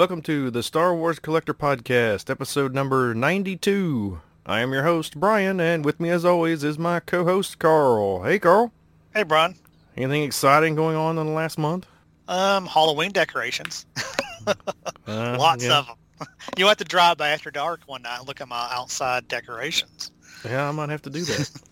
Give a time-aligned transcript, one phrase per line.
[0.00, 4.18] Welcome to the Star Wars Collector Podcast, episode number 92.
[4.46, 8.22] I am your host, Bryan, and with me as always is my co-host, Carl.
[8.22, 8.72] Hey, Carl.
[9.12, 9.56] Hey, Bryan.
[9.98, 11.86] Anything exciting going on in the last month?
[12.28, 13.84] Um, Halloween decorations.
[15.06, 15.80] Uh, Lots yeah.
[15.80, 15.96] of them.
[16.56, 20.12] You have to drive by after dark one night and look at my outside decorations.
[20.46, 21.50] Yeah, I might have to do that.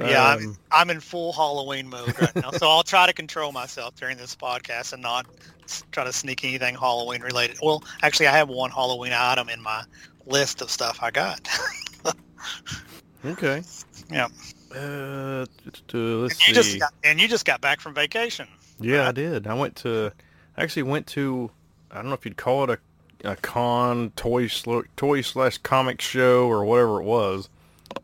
[0.00, 3.52] Yeah, I'm, Um, I'm in full Halloween mode right now, so I'll try to control
[3.52, 5.26] myself during this podcast and not
[5.92, 7.58] try to sneak anything Halloween related.
[7.62, 9.82] Well, actually, I have one Halloween item in my
[10.26, 11.48] list of stuff I got.
[13.24, 13.62] Okay.
[14.10, 14.28] Yeah.
[14.74, 16.78] Uh, t- t- let's you just see.
[16.78, 18.46] got, and you just got back from vacation.
[18.78, 19.46] Yeah, I did.
[19.46, 20.12] I went to,
[20.56, 21.50] I actually went to,
[21.90, 22.78] I don't know if you'd call it
[23.24, 24.48] a, a con, toy,
[24.96, 27.48] toy slash comic show or whatever it was.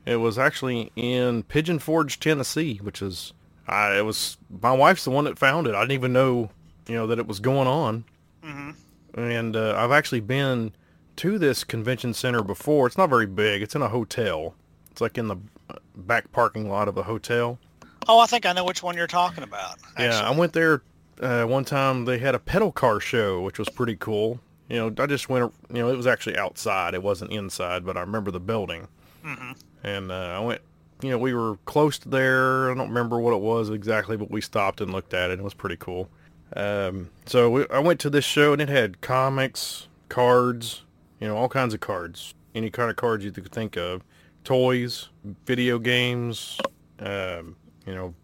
[0.07, 3.33] It was actually in Pigeon Forge, Tennessee, which is,
[3.67, 5.75] I, it was, my wife's the one that found it.
[5.75, 6.51] I didn't even know,
[6.87, 8.05] you know, that it was going on.
[8.43, 8.71] hmm
[9.15, 10.73] And uh, I've actually been
[11.17, 12.87] to this convention center before.
[12.87, 13.63] It's not very big.
[13.63, 14.55] It's in a hotel.
[14.91, 15.37] It's like in the
[15.71, 17.59] uh, back parking lot of a hotel.
[18.07, 19.77] Oh, I think I know which one you're talking about.
[19.99, 20.83] Yeah, I went there
[21.21, 22.05] uh, one time.
[22.05, 24.41] They had a pedal car show, which was pretty cool.
[24.69, 25.53] You know, I just went.
[25.71, 26.95] You know, it was actually outside.
[26.95, 28.89] It wasn't inside, but I remember the building.
[29.25, 29.53] hmm
[29.85, 30.61] And uh, I went.
[31.03, 32.71] You know, we were close to there.
[32.71, 35.39] I don't remember what it was exactly, but we stopped and looked at it.
[35.39, 36.09] It was pretty cool.
[36.57, 40.83] Um, so we, I went to this show, and it had comics, cards.
[41.21, 42.35] You know, all kinds of cards.
[42.55, 44.03] Any kind of cards you could think of.
[44.45, 45.09] Toys,
[45.45, 46.59] video games.
[47.01, 48.15] Um, you know,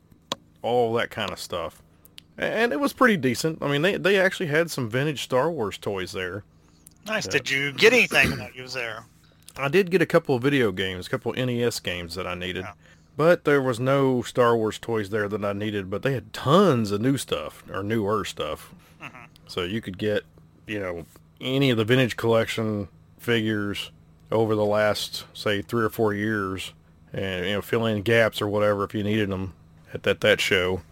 [0.63, 1.83] all that kind of stuff.
[2.39, 3.59] And it was pretty decent.
[3.61, 6.45] I mean, they, they actually had some vintage Star Wars toys there.
[7.07, 7.27] Nice.
[7.27, 7.33] Yeah.
[7.33, 9.05] Did you get anything when you was there?
[9.57, 12.35] I did get a couple of video games, a couple of NES games that I
[12.35, 12.65] needed.
[12.65, 12.73] Yeah.
[13.17, 16.91] But there was no Star Wars toys there that I needed, but they had tons
[16.91, 18.73] of new stuff, or newer stuff.
[19.03, 19.27] Mhm.
[19.47, 20.25] So you could get,
[20.67, 21.05] you know,
[21.41, 23.91] any of the vintage collection figures
[24.31, 26.73] over the last, say, three or four years,
[27.13, 29.53] and, you know, fill in gaps or whatever if you needed them
[29.93, 30.83] at that, that show.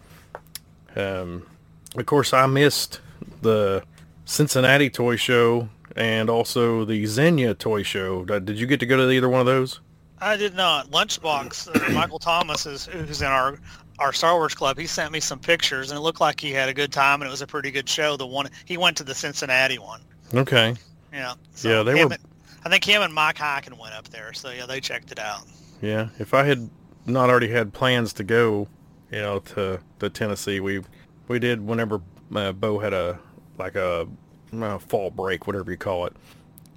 [0.95, 1.47] Um,
[1.95, 2.99] of course, I missed
[3.41, 3.83] the
[4.25, 8.25] Cincinnati toy show and also the Xenia toy show.
[8.29, 9.79] Uh, Did you get to go to either one of those?
[10.21, 10.91] I did not.
[10.91, 13.59] Lunchbox, uh, Michael Thomas, is who's in our
[13.99, 14.77] our Star Wars club.
[14.77, 17.27] He sent me some pictures, and it looked like he had a good time, and
[17.27, 18.15] it was a pretty good show.
[18.17, 20.01] The one he went to the Cincinnati one.
[20.33, 20.75] Okay.
[21.11, 21.33] Yeah.
[21.63, 22.17] Yeah, they were- and-
[22.65, 25.41] I think him and Mike Hyken went up there, so yeah, they checked it out.
[25.81, 26.09] Yeah.
[26.19, 26.69] If I had
[27.05, 28.67] not already had plans to go,
[29.11, 30.81] you know, to, to Tennessee, we
[31.29, 32.01] we did whenever
[32.35, 33.17] uh, Bo had a
[33.57, 34.07] like a
[34.53, 36.13] uh, fall break, whatever you call it.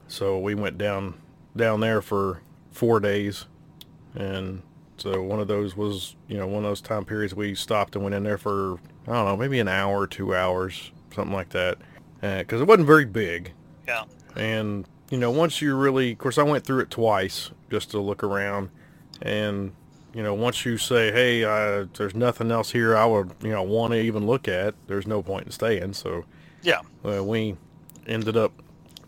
[0.09, 1.15] So we went down
[1.57, 3.47] down there for four days,
[4.15, 4.63] and
[4.97, 8.05] so one of those was you know one of those time periods we stopped and
[8.05, 11.51] went in there for I don't know maybe an hour or two hours something like
[11.51, 11.79] that
[12.21, 13.53] because it wasn't very big.
[13.87, 14.05] Yeah.
[14.37, 18.01] And you know, once you really, of course, I went through it twice just to
[18.01, 18.71] look around,
[19.21, 19.73] and
[20.15, 23.63] you know, once you say, "Hey, uh, there's nothing else here I would, you know,
[23.63, 25.93] want to even look at," there's no point in staying.
[25.95, 26.25] So
[26.63, 26.81] Yeah.
[27.05, 27.57] uh, we
[28.07, 28.53] ended up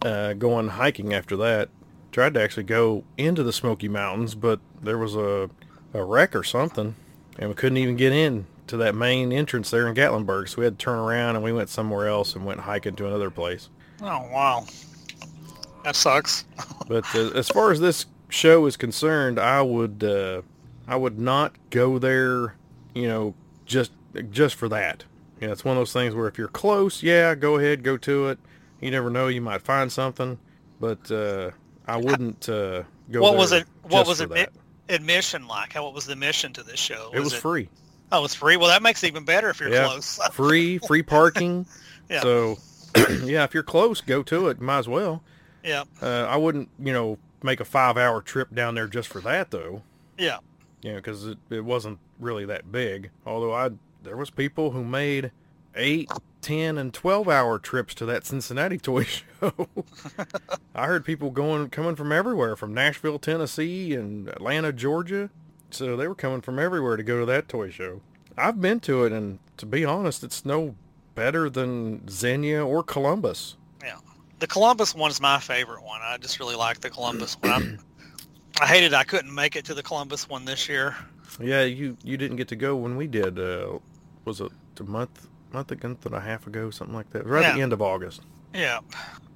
[0.02, 1.68] uh, going hiking after that.
[2.12, 5.50] Tried to actually go into the Smoky Mountains, but there was a
[5.92, 6.94] a wreck or something,
[7.38, 10.48] and we couldn't even get in to that main entrance there in Gatlinburg.
[10.48, 13.06] So we had to turn around and we went somewhere else and went hiking to
[13.06, 13.68] another place.
[14.02, 14.64] Oh wow.
[15.84, 16.44] That sucks.
[16.88, 20.42] But uh, as far as this show is concerned, I would uh,
[20.86, 22.56] I would not go there,
[22.94, 23.34] you know,
[23.64, 23.92] just
[24.30, 25.04] just for that.
[25.40, 27.96] You know, it's one of those things where if you're close, yeah, go ahead, go
[27.98, 28.38] to it.
[28.80, 30.38] You never know, you might find something,
[30.80, 31.50] but uh,
[31.86, 33.22] I wouldn't uh, go.
[33.22, 33.66] What was it?
[33.82, 34.30] What was it?
[34.88, 35.72] Admission like?
[35.72, 35.84] How?
[35.84, 37.10] What was the mission to this show?
[37.14, 37.68] It was free,
[38.12, 38.56] Oh, it's free.
[38.58, 39.86] Well, that makes it even better if you're Yeah.
[39.86, 40.20] close.
[40.32, 41.66] free, free parking.
[42.10, 42.20] Yeah.
[42.20, 42.58] So,
[43.24, 44.60] yeah, if you're close, go to it.
[44.60, 45.22] Might as well.
[45.64, 45.84] yeah.
[46.02, 49.80] Uh, I wouldn't, you know, make a five-hour trip down there just for that, though.
[50.18, 50.36] Yeah.
[50.82, 53.08] you know, because it, it wasn't really that big.
[53.24, 53.70] Although I,
[54.04, 55.32] there was people who made
[55.74, 56.10] eight,
[56.40, 59.04] ten, and twelve hour trips to that Cincinnati toy
[59.40, 59.68] show.
[60.74, 65.30] I heard people going coming from everywhere, from Nashville, Tennessee, and Atlanta, Georgia.
[65.70, 68.00] So they were coming from everywhere to go to that toy show.
[68.36, 70.74] I've been to it, and to be honest, it's no
[71.14, 73.56] better than Xenia or Columbus.
[73.82, 73.98] Yeah,
[74.38, 76.00] the Columbus one is my favorite one.
[76.02, 77.52] I just really like the Columbus one.
[77.52, 77.78] I'm,
[78.60, 80.94] I hated I couldn't make it to the Columbus one this year.
[81.40, 83.38] Yeah, you you didn't get to go when we did.
[83.38, 83.78] Uh,
[84.24, 87.26] was it a month, month, a month and a half ago, something like that?
[87.26, 88.22] Right at the end of August.
[88.54, 88.80] Yeah.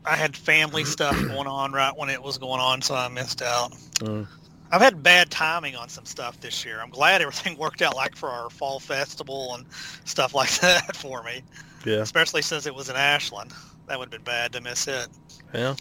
[0.05, 3.43] I had family stuff going on right when it was going on, so I missed
[3.43, 3.73] out.
[3.97, 4.27] Mm.
[4.71, 6.81] I've had bad timing on some stuff this year.
[6.83, 9.65] I'm glad everything worked out like for our fall festival and
[10.05, 11.43] stuff like that for me.
[11.87, 11.99] Yeah.
[11.99, 13.53] especially since it was in Ashland.
[13.87, 15.09] That would have been bad to miss it.
[15.55, 15.77] Yeah.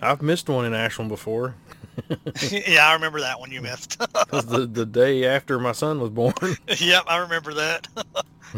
[0.00, 1.54] I've missed one in Ashland before.
[2.50, 3.98] yeah, I remember that one you missed.
[3.98, 6.32] the, the day after my son was born.
[6.78, 7.86] yep, I remember that.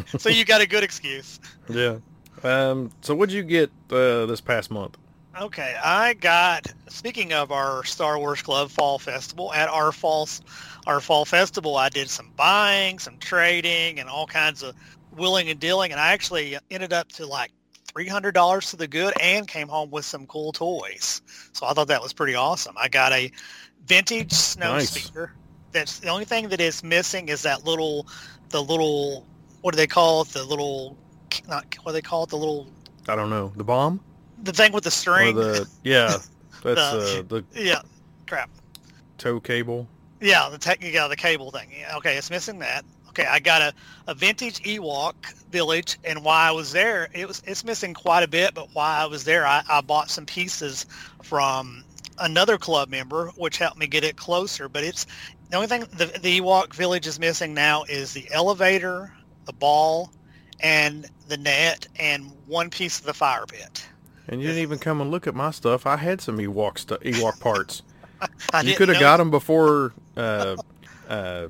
[0.18, 1.40] so you got a good excuse.
[1.68, 1.98] yeah.
[2.42, 4.98] Um, so what'd you get uh, this past month?
[5.40, 6.72] Okay, I got.
[6.88, 10.28] Speaking of our Star Wars Club Fall Festival, at our fall,
[10.86, 14.76] our fall festival, I did some buying, some trading, and all kinds of
[15.10, 17.50] willing and dealing, and I actually ended up to like
[17.88, 21.20] three hundred dollars to the good, and came home with some cool toys.
[21.52, 22.76] So I thought that was pretty awesome.
[22.78, 23.30] I got a
[23.86, 24.90] vintage snow Nice.
[24.90, 25.32] speeder.
[25.72, 28.06] That's the only thing that is missing is that little,
[28.50, 29.26] the little,
[29.64, 30.28] what do they call it?
[30.28, 30.94] The little,
[31.48, 32.28] not what do they call it?
[32.28, 32.66] The little,
[33.08, 33.50] I don't know.
[33.56, 33.98] The bomb?
[34.42, 35.36] the thing with the Or string.
[35.36, 36.18] the yeah.
[36.62, 37.80] That's The- uh, the yeah,
[38.26, 38.50] crap.
[39.16, 39.88] tow cable.
[40.20, 41.70] Yeah, the tech, yeah, the cable thing.
[41.80, 42.84] Yeah, okay, it's missing that.
[43.08, 43.72] Okay, I got a,
[44.06, 45.14] a vintage Ewok
[45.50, 48.52] village, and while I was there, it was it's missing quite a bit.
[48.52, 50.84] But while I was there, I, I bought some pieces
[51.22, 51.84] from
[52.18, 54.68] another club member, which helped me get it closer.
[54.68, 55.06] But it's
[55.48, 59.12] the only thing the, the Ewok village is missing now is the elevator,
[59.46, 60.10] the ball,
[60.60, 63.86] and the net, and one piece of the fire pit.
[64.28, 65.86] And you didn't even come and look at my stuff.
[65.86, 67.82] I had some Ewok stu- Ewok parts.
[68.62, 69.92] You could have got them before.
[70.16, 70.56] Uh,
[71.10, 71.46] uh,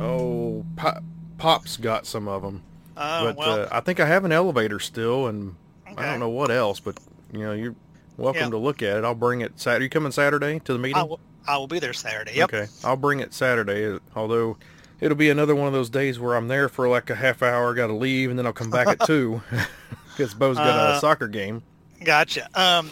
[0.00, 1.02] oh, Pop,
[1.36, 2.62] Pops got some of them.
[2.96, 5.54] Oh, but well, uh, I think I have an elevator still, and
[5.86, 6.80] I don't know what else.
[6.80, 6.98] But
[7.32, 7.74] you know, you're
[8.16, 8.50] welcome Yeah.
[8.50, 9.04] to look at it.
[9.04, 9.60] I'll bring it.
[9.60, 9.84] Saturday.
[9.84, 10.96] you coming Saturday to the meeting?
[10.96, 12.36] I will, I will be there Saturday.
[12.36, 12.54] Yep.
[12.54, 13.92] Okay, I'll bring it Saturday.
[13.94, 14.56] uh, Although
[15.04, 17.74] it'll be another one of those days where I'm there for like a half hour,
[17.74, 19.42] got to leave, and then I'll come back at two
[20.16, 21.62] because Bo's got a Uh, soccer game.
[22.02, 22.48] Gotcha.
[22.54, 22.90] Um,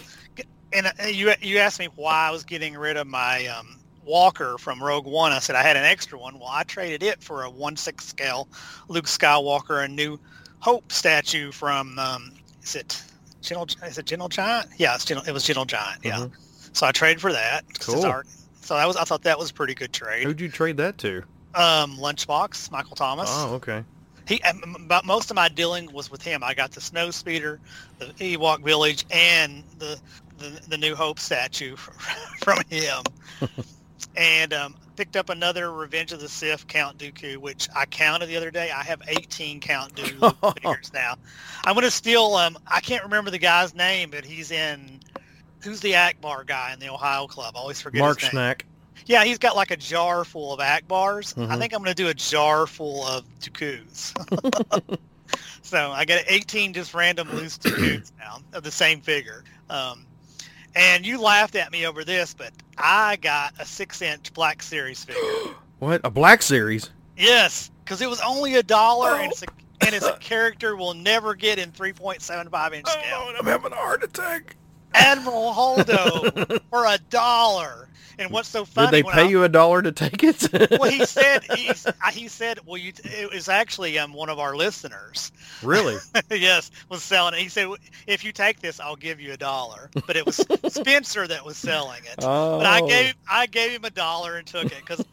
[0.72, 4.56] and uh, you you asked me why I was getting rid of my um, Walker
[4.58, 5.32] from Rogue One.
[5.32, 6.38] I said I had an extra one.
[6.38, 8.48] Well, I traded it for a one six scale
[8.88, 10.18] Luke Skywalker, a new
[10.60, 12.32] Hope statue from um,
[12.62, 13.02] is it
[13.40, 14.68] Gentle is it Gentle Giant?
[14.76, 16.04] Yeah, Gentle, it was Gentle Giant.
[16.04, 16.18] Yeah.
[16.18, 16.32] Mhm.
[16.74, 17.64] So I traded for that.
[17.80, 18.00] Cool.
[18.60, 20.24] So that was I thought that was a pretty good trade.
[20.24, 21.22] Who'd you trade that to?
[21.54, 23.28] Um, Lunchbox, Michael Thomas.
[23.30, 23.84] Oh, okay.
[24.26, 26.42] He, um, about most of my dealing was with him.
[26.44, 27.60] I got the snow speeder,
[27.98, 29.98] the Ewok village, and the
[30.38, 31.76] the, the New Hope statue
[32.40, 33.02] from him.
[34.16, 38.36] and um, picked up another Revenge of the Sith Count Dooku, which I counted the
[38.36, 38.70] other day.
[38.70, 41.14] I have 18 Count Dooku figures now.
[41.64, 42.34] I'm gonna steal.
[42.34, 45.00] Um, I can't remember the guy's name, but he's in.
[45.62, 47.54] Who's the Ackbar guy in the Ohio Club?
[47.56, 48.42] I always forget Mark his name.
[48.42, 48.62] Schnack.
[49.06, 51.36] Yeah, he's got like a jar full of Ackbars.
[51.36, 51.58] I Mhm.
[51.58, 54.14] think I'm going to do a jar full of Dooku's.
[55.62, 59.44] so I got 18 just random loose Dooku's now of the same figure.
[59.70, 60.06] Um,
[60.74, 65.20] and you laughed at me over this, but I got a six-inch Black Series figure.
[65.78, 66.00] What?
[66.04, 66.90] A Black Series?
[67.16, 69.16] yes, because it was only a dollar, Oh.
[69.16, 69.46] and it's a
[69.84, 73.02] and it's a character we'll never get in 3.75 inch scale.
[73.14, 74.54] Oh, and I'm having a heart attack.
[74.94, 77.88] Admiral Holdo for a dollar.
[78.18, 78.90] And what's so funny?
[78.90, 80.46] Did they pay I- you a dollar to take it?
[80.70, 84.38] well, he said he's, uh, he said well, you, it was actually um, one of
[84.38, 85.32] our listeners.
[85.62, 85.96] really?
[86.30, 87.40] yes, was selling it.
[87.40, 87.68] He said
[88.06, 89.90] if you take this, I'll give you a dollar.
[90.06, 90.36] But it was
[90.68, 92.16] Spencer that was selling it.
[92.18, 92.58] Oh.
[92.58, 95.04] But I gave I gave him a dollar and took it because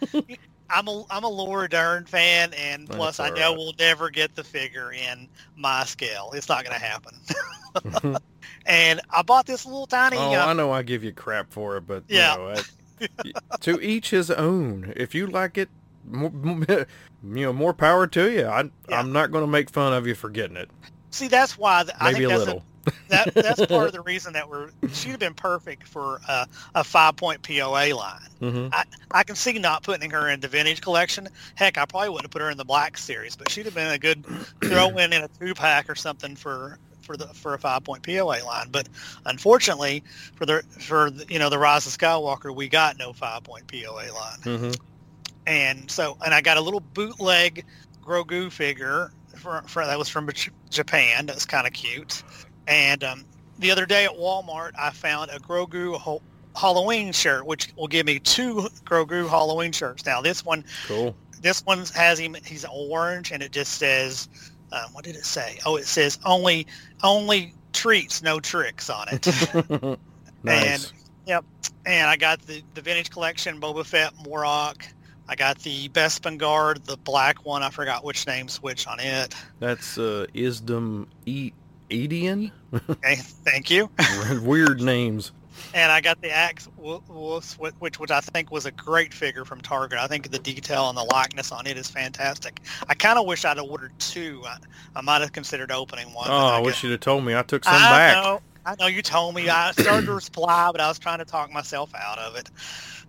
[0.70, 3.58] I'm a I'm a Laura Dern fan, and plus I know right.
[3.58, 6.32] we'll never get the figure in my scale.
[6.34, 8.18] It's not going to happen.
[8.66, 10.18] and I bought this little tiny.
[10.18, 12.34] Oh, uh, I know I give you crap for it, but Yeah.
[12.34, 12.62] you know,
[13.32, 14.94] I, to each his own.
[14.96, 15.70] If you like it,
[16.10, 16.32] more,
[16.68, 16.86] you
[17.24, 18.46] know, more power to you.
[18.46, 19.00] I, Yeah.
[19.00, 20.70] I'm not going to make fun of you for getting it.
[21.12, 22.64] see, that's why th- I Maybe think a that's little.
[23.10, 26.84] That that's part of the reason that we're she'd have been perfect for a, a
[26.84, 28.20] five point POA line.
[28.40, 28.68] hmm
[29.12, 31.28] I can see not putting her in the vintage collection.
[31.56, 33.92] Heck, I probably wouldn't have put her in the black series, but she'd have been
[33.92, 34.24] a good
[34.62, 38.04] throw in in a two pack or something for for the for a five point
[38.04, 38.68] POA line.
[38.72, 38.88] But
[39.26, 40.04] unfortunately,
[40.36, 43.68] for the for the, you know the Rise of Skywalker, we got no five point
[43.68, 44.72] POA line, hmm
[45.48, 47.66] and so and I got a little bootleg
[48.04, 50.30] Grogu figure for, for that was from
[50.70, 51.26] Japan.
[51.26, 52.24] That was kind of cute.
[52.70, 53.26] And um,
[53.58, 56.22] the other day at Walmart, I found a Grogu ho-
[56.56, 60.06] Halloween shirt, which will give me two Grogu Halloween shirts.
[60.06, 61.16] Now this one, Cool.
[61.42, 62.36] this one has him.
[62.46, 64.30] He's orange, and it just says,
[64.72, 65.58] um, what did it say?
[65.66, 66.68] Oh, it says only
[67.04, 69.26] only treats, no tricks on it.
[70.44, 70.94] nice.
[71.86, 74.84] and I got the the vintage collection Boba Fett Morak.
[75.28, 77.62] I got the Bespin Guard, the black one.
[77.64, 79.34] I forgot which name's which on it.
[79.60, 81.52] That's uh, Isdam e-
[81.90, 82.52] Edian.
[82.90, 83.90] Okay, thank you.
[84.42, 85.32] Weird names.
[85.74, 89.62] and I got the Axe Woves, which which I think was a great figure from
[89.62, 90.00] Target.
[90.00, 92.62] I think the detail and the likeness on it is fantastic.
[92.88, 94.42] I kind of wish I'd ordered two.
[94.46, 94.58] I,
[94.96, 96.30] I might have considered opening one.
[96.30, 97.36] Oh, I, I wish you'd have told me.
[97.36, 97.84] I took some back.
[97.84, 98.24] I back.
[98.24, 99.50] Know, I know you told me.
[99.50, 102.50] I started to reply, but I was trying to talk myself out of it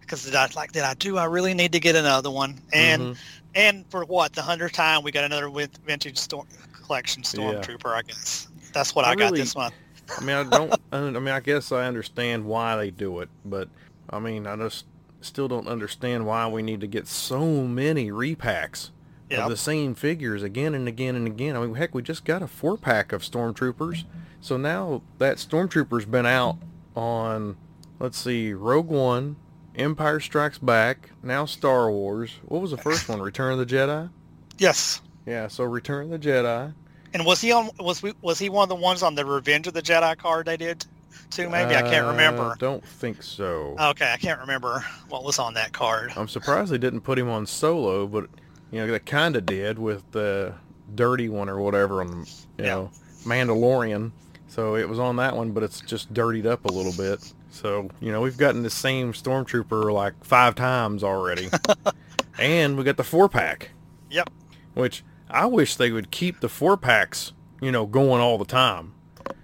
[0.01, 1.19] because I like, did I do?
[1.19, 3.13] I really need to get another one, and mm-hmm.
[3.55, 7.85] and for what the hundredth time we got another with vintage storm collection stormtrooper.
[7.85, 7.91] Yeah.
[7.91, 9.75] I guess that's what I, I got this month.
[10.19, 10.75] I mean, I don't.
[10.93, 13.69] I mean, I guess I understand why they do it, but
[14.09, 14.87] I mean, I just
[15.21, 18.91] still don't understand why we need to get so many repacks
[19.29, 19.41] yep.
[19.41, 21.57] of the same figures again and again and again.
[21.57, 24.05] I mean, heck, we just got a four pack of stormtroopers,
[24.41, 26.59] so now that stormtrooper's been out
[26.97, 27.57] on,
[27.99, 29.37] let's see, Rogue One,
[29.77, 32.33] Empire Strikes Back, now Star Wars.
[32.45, 33.21] What was the first one?
[33.21, 34.11] Return of the Jedi.
[34.59, 35.01] Yes.
[35.27, 35.49] Yeah.
[35.49, 36.75] So Return of the Jedi.
[37.13, 37.71] And was he on?
[37.79, 38.15] Was we?
[38.23, 40.85] Was he one of the ones on the Revenge of the Jedi card they did
[41.31, 41.49] too?
[41.49, 42.43] Maybe I can't remember.
[42.43, 43.77] I uh, don't think so.
[43.81, 46.13] Okay, I can't remember what was on that card.
[46.17, 48.29] I'm surprised they didn't put him on solo, but
[48.71, 50.55] you know they kind of did with the
[50.95, 52.25] dirty one or whatever on you
[52.59, 52.67] yeah.
[52.67, 52.91] know
[53.25, 54.13] Mandalorian.
[54.47, 57.33] So it was on that one, but it's just dirtied up a little bit.
[57.51, 61.49] So you know we've gotten the same stormtrooper like five times already,
[62.39, 63.71] and we got the four pack.
[64.11, 64.31] Yep.
[64.75, 68.95] Which I wish they would keep the four packs, you know, going all the time.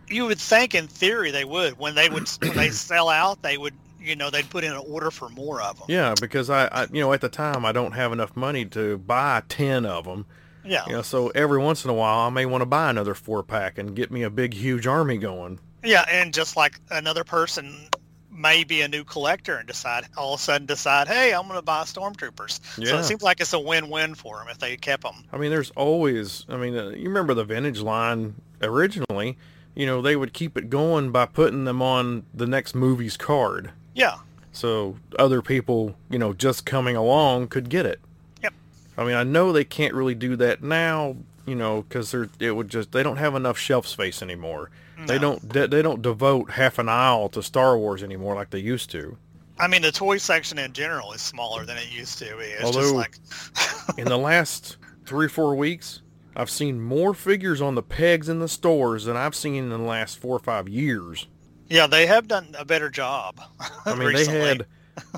[0.09, 1.78] You would think, in theory, they would.
[1.78, 4.83] When they would, when they sell out, they would, you know, they'd put in an
[4.88, 5.87] order for more of them.
[5.88, 8.99] Yeah, because I, I, you know, at the time, I don't have enough money to
[8.99, 10.26] buy ten of them.
[10.64, 10.85] Yeah.
[10.87, 13.43] You know, so every once in a while, I may want to buy another four
[13.43, 15.61] pack and get me a big, huge army going.
[15.85, 17.88] Yeah, and just like another person
[18.37, 21.59] may be a new collector and decide all of a sudden decide, hey, I'm going
[21.59, 22.61] to buy stormtroopers.
[22.78, 22.90] Yeah.
[22.90, 25.25] So it seems like it's a win-win for them if they kept them.
[25.33, 26.45] I mean, there's always.
[26.49, 29.37] I mean, uh, you remember the vintage line originally?
[29.75, 33.73] You know, they would keep it going by putting them on the next movie's card.
[33.95, 34.16] Yeah.
[34.52, 38.00] So other people, you know, just coming along could get it.
[38.43, 38.55] Yep.
[38.97, 41.16] I mean, I know they can't really do that now,
[41.47, 44.71] you know, because they're it would just they don't have enough shelf space anymore.
[44.99, 45.07] No.
[45.07, 48.59] They don't they, they don't devote half an aisle to Star Wars anymore like they
[48.59, 49.17] used to.
[49.59, 52.45] I mean, the toy section in general is smaller than it used to be.
[52.45, 53.19] It's Although, like...
[53.99, 54.76] in the last
[55.07, 56.03] three or four weeks,
[56.35, 59.79] I've seen more figures on the pegs in the stores than I've seen in the
[59.79, 61.26] last four or five years.
[61.71, 63.41] Yeah, they have done a better job.
[63.87, 64.67] I mean, they had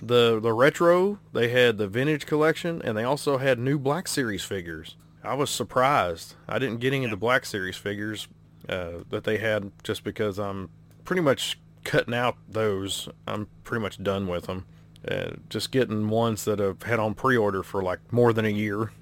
[0.03, 4.45] the the retro, they had the vintage collection, and they also had new Black Series
[4.45, 4.97] figures.
[5.23, 6.35] I was surprised.
[6.49, 8.29] I didn't get any of the Black Series figures
[8.69, 10.71] uh, that they had just because I'm
[11.05, 13.09] pretty much cutting out those.
[13.27, 14.67] I'm pretty much done with them.
[15.07, 18.93] Uh, just getting ones that have had on pre-order for like more than a year.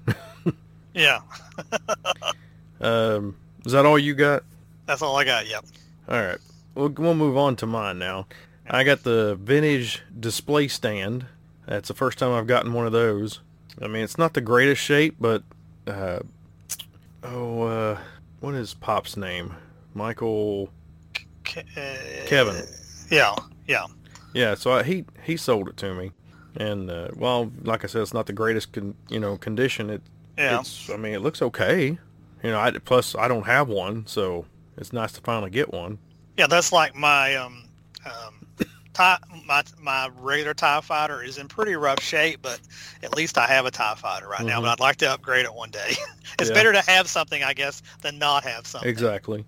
[0.93, 1.19] yeah.
[2.81, 4.43] um, is that all you got?
[4.85, 5.47] That's all I got.
[5.47, 5.65] Yep.
[6.07, 6.37] All right.
[6.75, 8.27] We'll, we'll move on to mine now.
[8.69, 11.25] I got the vintage display stand.
[11.65, 13.41] That's the first time I've gotten one of those.
[13.81, 15.43] I mean, it's not the greatest shape, but
[15.87, 16.19] uh,
[17.23, 17.97] oh, uh,
[18.39, 19.53] what is Pop's name?
[19.93, 20.69] Michael
[21.43, 21.65] Ke-
[22.27, 22.63] Kevin.
[23.09, 23.35] Yeah,
[23.67, 23.85] yeah,
[24.33, 24.55] yeah.
[24.55, 26.11] So I, he he sold it to me,
[26.55, 29.89] and uh, well, like I said, it's not the greatest con, you know condition.
[29.89, 30.01] It
[30.37, 30.59] yeah.
[30.59, 31.97] it's I mean it looks okay.
[32.43, 34.45] You know, I, plus I don't have one, so
[34.77, 35.97] it's nice to finally get one.
[36.37, 37.63] Yeah, that's like my um,
[38.05, 38.36] um
[38.97, 42.59] tie, my my regular Tie Fighter is in pretty rough shape, but
[43.03, 44.47] at least I have a Tie Fighter right mm-hmm.
[44.47, 44.61] now.
[44.61, 45.93] But I'd like to upgrade it one day.
[46.39, 46.53] it's yeah.
[46.53, 48.89] better to have something, I guess, than not have something.
[48.89, 49.45] Exactly.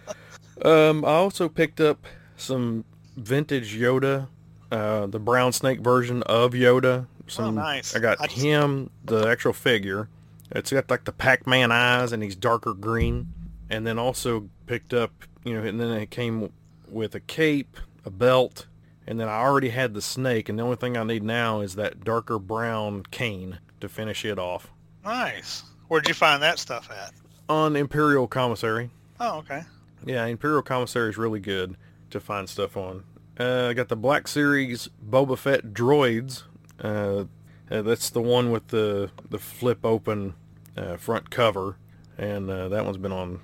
[0.64, 2.06] um, I also picked up
[2.36, 2.84] some
[3.16, 4.28] vintage Yoda,
[4.70, 7.06] uh, the brown snake version of Yoda.
[7.28, 7.96] Some, oh, nice.
[7.96, 8.40] I got I just...
[8.40, 10.08] him, the actual figure.
[10.50, 13.32] It's got like the Pac-Man eyes, and he's darker green.
[13.70, 15.12] And then also picked up,
[15.44, 16.52] you know, and then it came
[16.90, 18.66] with a cape, a belt,
[19.06, 21.74] and then I already had the snake, and the only thing I need now is
[21.74, 24.70] that darker brown cane to finish it off.
[25.04, 25.64] Nice.
[25.88, 27.12] Where'd you find that stuff at?
[27.48, 28.90] On Imperial Commissary.
[29.20, 29.62] Oh, okay.
[30.04, 31.76] Yeah, Imperial Commissary is really good
[32.10, 33.04] to find stuff on.
[33.38, 36.44] Uh, I got the Black Series Boba Fett droids.
[36.80, 37.24] Uh,
[37.70, 40.34] uh, that's the one with the the flip open
[40.76, 41.76] uh, front cover,
[42.18, 43.40] and uh, that one's been on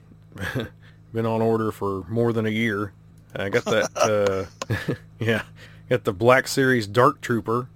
[1.12, 2.93] been on order for more than a year.
[3.35, 3.91] I got that.
[3.97, 5.43] uh, yeah,
[5.89, 7.69] got the Black Series Dark Trooper.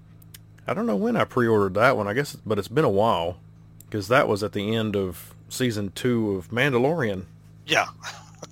[0.66, 2.08] I don't know when I pre-ordered that one.
[2.08, 3.38] I guess, but it's been a while
[3.86, 7.26] because that was at the end of season two of Mandalorian.
[7.66, 7.88] Yeah.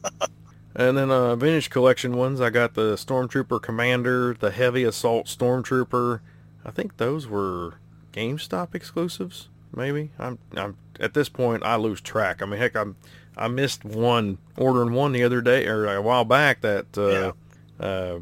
[0.75, 2.41] and then uh, vintage collection ones.
[2.41, 6.21] I got the Stormtrooper Commander, the Heavy Assault Stormtrooper.
[6.65, 7.75] I think those were
[8.13, 9.49] GameStop exclusives.
[9.75, 10.39] Maybe I'm.
[10.57, 11.63] I'm at this point.
[11.63, 12.43] I lose track.
[12.43, 12.97] I mean, heck, I'm
[13.41, 17.33] I missed one ordering one the other day or a while back that uh,
[17.81, 17.87] yeah.
[17.87, 18.19] uh,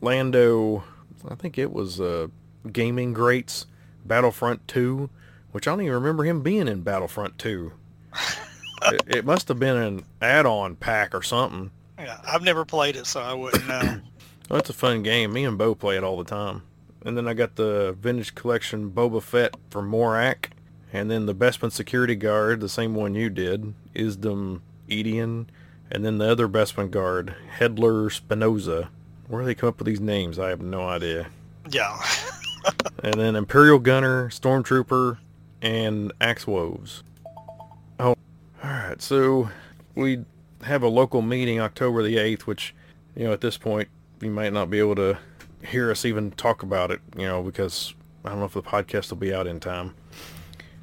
[0.00, 0.82] Lando,
[1.28, 2.26] I think it was uh,
[2.70, 3.66] Gaming Greats
[4.04, 5.08] Battlefront 2,
[5.52, 7.72] which I don't even remember him being in Battlefront 2.
[8.82, 11.70] it, it must have been an add-on pack or something.
[11.96, 14.00] Yeah, I've never played it, so I wouldn't know.
[14.48, 15.32] Well, it's a fun game.
[15.32, 16.62] Me and Bo play it all the time.
[17.04, 20.50] And then I got the Vintage Collection Boba Fett for Morak.
[20.96, 25.44] And then the Bespin Security Guard, the same one you did, Isdam Edian.
[25.90, 28.88] And then the other Bespin Guard, Helder Spinoza.
[29.28, 30.38] Where do they come up with these names?
[30.38, 31.26] I have no idea.
[31.70, 32.00] yeah.
[33.04, 35.18] And then Imperial Gunner, Stormtrooper,
[35.62, 37.04] and Axe Woves.
[38.00, 38.16] Oh,
[38.64, 39.50] alright, so
[39.94, 40.24] we
[40.62, 42.74] have a local meeting October the 8th, which,
[43.14, 43.88] you know, at this point,
[44.20, 45.18] you might not be able to
[45.64, 49.10] hear us even talk about it, you know, because I don't know if the podcast
[49.10, 49.94] will be out in time.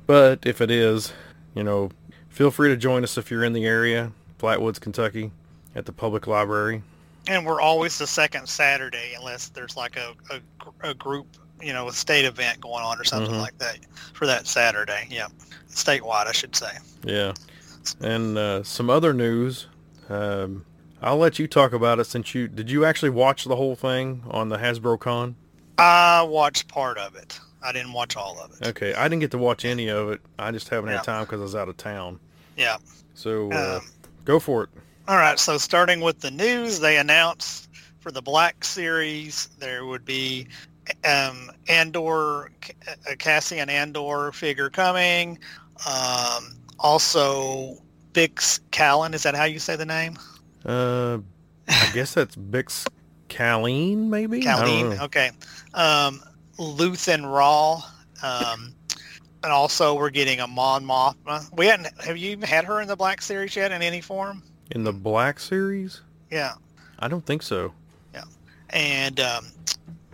[0.05, 1.13] But if it is,
[1.55, 1.89] you know,
[2.29, 5.31] feel free to join us if you're in the area, Flatwoods, Kentucky,
[5.75, 6.83] at the public library.
[7.27, 11.25] And we're always the second Saturday unless there's like a, a, a group,
[11.61, 13.39] you know, a state event going on or something Mhm.
[13.41, 13.79] like that
[14.13, 15.07] for that Saturday.
[15.09, 15.27] Yeah.
[15.69, 16.71] Statewide, I should say.
[17.05, 17.33] Yeah.
[18.01, 19.67] And uh, some other news.
[20.09, 20.65] Um,
[21.01, 24.23] I'll let you talk about it since you did you actually watch the whole thing
[24.29, 25.35] on the Hasbro Con?
[25.77, 27.39] I watched part of it.
[27.63, 28.67] I didn't watch all of it.
[28.67, 30.21] Okay, I didn't get to watch any of it.
[30.37, 30.97] I just haven't Yeah.
[30.97, 32.19] had time because I was out of town.
[32.57, 32.77] Yeah.
[33.15, 33.87] So uh, Um,
[34.25, 34.69] go for it.
[35.07, 40.05] All right, so starting with the news, they announced for the Black Series there would
[40.05, 40.47] be
[41.05, 42.51] um, Andor,
[43.09, 45.39] a Cassian Andor figure coming.
[45.87, 47.77] Um, also,
[48.13, 50.17] Bix Callan, is that how you say the name?
[50.65, 51.19] Uh,
[51.67, 52.85] I guess that's Bix
[53.29, 54.45] Caleen, maybe.
[54.47, 55.03] I don't Caleen, know.
[55.05, 55.31] okay.
[55.73, 56.21] Um,
[56.57, 57.85] Luthen Rael.
[58.21, 58.73] Um,
[59.43, 61.45] and also, we're getting a Mon Mothma.
[61.57, 62.01] We hadn't.
[62.01, 64.41] Have you even had her in the Black Series yet in any form?
[64.71, 66.53] In the Black Series, Yeah.
[66.99, 67.73] I don't think so.
[68.13, 68.23] Yeah.
[68.69, 69.47] And um,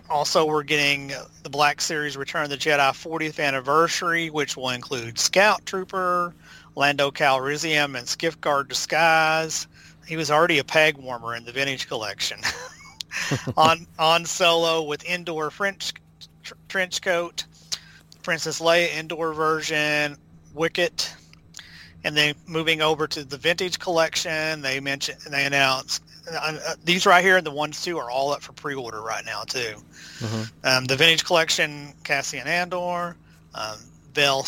[0.09, 1.11] also, we're getting
[1.43, 6.33] the Black Series Return of the Jedi 40th anniversary, which will include Scout Trooper,
[6.75, 9.67] Lando Calrissian, and Skiff Guard Disguise.
[10.07, 12.39] He was already a peg warmer in the Vintage Collection.
[13.57, 15.93] on on Solo with Endor French
[16.69, 17.45] trench coat,
[18.23, 20.15] Princess Leia Endor version,
[20.53, 21.13] Wicket,
[22.03, 26.01] and then moving over to the Vintage Collection, they mentioned they announced
[26.31, 29.43] uh, uh, these right here, the ones two are all up for pre-order right now
[29.43, 29.75] too.
[30.19, 30.51] Mhm.
[30.63, 33.15] Um, the Vintage Collection, Cassian Andor,
[33.55, 33.77] um,
[34.13, 34.43] Vel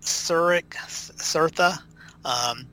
[0.00, 1.78] Surik, Sartha,
[2.24, 2.66] um,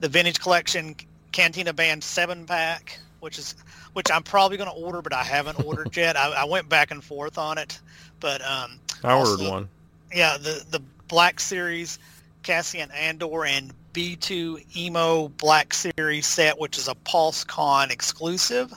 [0.00, 0.94] the Vintage Collection
[1.32, 3.54] Cantina Band seven pack, which is
[3.92, 6.16] which I'm probably going to order, but I haven't ordered yet.
[6.16, 7.80] I, I went back and forth on it,
[8.20, 9.68] but um, I ordered Also- one.
[10.12, 11.98] yeah, the the Black Series
[12.42, 18.72] Cassian Andor and B2EMO Black Series set, which is a Pulse Con exclusive.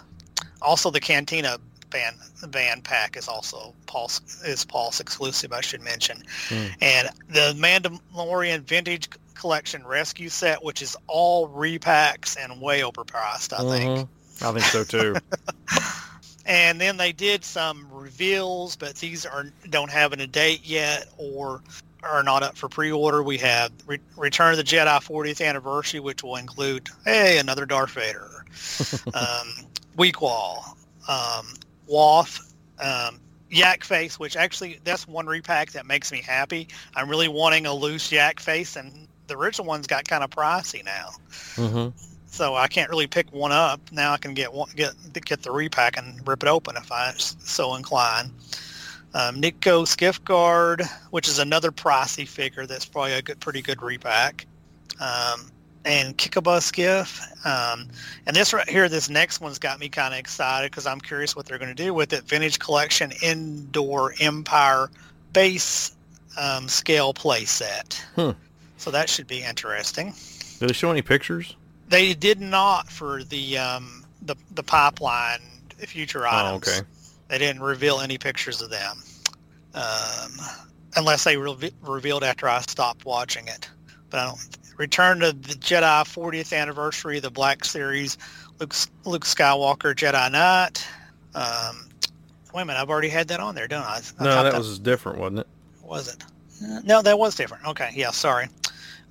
[0.61, 1.57] Also, the Cantina
[1.91, 2.15] band
[2.47, 5.53] band pack is also Pulse is Pulse exclusive.
[5.53, 6.67] I should mention, Hmm.
[6.81, 13.53] and the Mandalorian Vintage Collection Rescue set, which is all repacks and way overpriced.
[13.53, 14.09] I think.
[14.39, 14.47] Mhm.
[14.47, 15.15] I think so too.
[16.45, 21.61] and then they did some reveals, but these are don't have a date yet or
[22.03, 23.23] are not up for pre-order.
[23.23, 27.91] We have Re- Return of the Jedi 40th anniversary, which will include hey another Darth
[27.91, 28.45] Vader,
[29.13, 30.75] um, Weekwall,
[31.07, 31.47] um,
[31.87, 32.39] Waff,
[32.79, 36.67] um, Yak Face, which actually that's one repack that makes me happy.
[36.95, 40.83] I'm really wanting a loose Yak Face, and the original one's got kind of pricey
[40.83, 41.09] now
[41.55, 41.87] hmm
[42.33, 43.79] so I can't really pick one up.
[43.91, 44.93] Now I can get one, get
[45.23, 48.31] get the repack and rip it open if I so incline.
[49.13, 53.83] Um, Nikto Skiff Guard, which is another pricey figure that's probably a good, pretty good
[53.83, 54.47] repack.
[54.99, 55.51] Um,
[55.85, 57.21] and Kithaba Skiff.
[57.45, 57.89] Um,
[58.25, 61.35] and this right here, this next one's got me kind of excited because I'm curious
[61.35, 62.23] what they're going to do with it.
[62.23, 64.89] Vintage Collection Endor Empire
[65.33, 65.95] Base
[66.41, 68.01] um, Scale playset.
[68.15, 68.31] Hmm.
[68.77, 70.15] So that should be interesting.
[70.59, 71.55] Did they show any pictures?
[71.93, 75.41] They did not for the um, the the pipeline
[75.77, 76.67] future Oh, items.
[76.67, 76.87] okay.
[77.27, 78.97] They didn't reveal any pictures of them,
[79.75, 80.31] um,
[80.95, 83.69] unless they re- revealed after I stopped watching it.
[84.09, 84.39] But I don't.
[84.77, 88.17] Return to the Jedi 40th anniversary, the Black Series,
[88.59, 88.73] Luke
[89.05, 90.83] Luke Skywalker Jedi Knight.
[91.35, 91.89] Um,
[92.55, 94.01] wait a minute, I've already had that on there, don't I?
[94.19, 95.47] I No, thought that was different, wasn't it?
[95.83, 96.23] was it?
[96.85, 97.67] No, that was different.
[97.67, 98.47] Okay, yeah, sorry.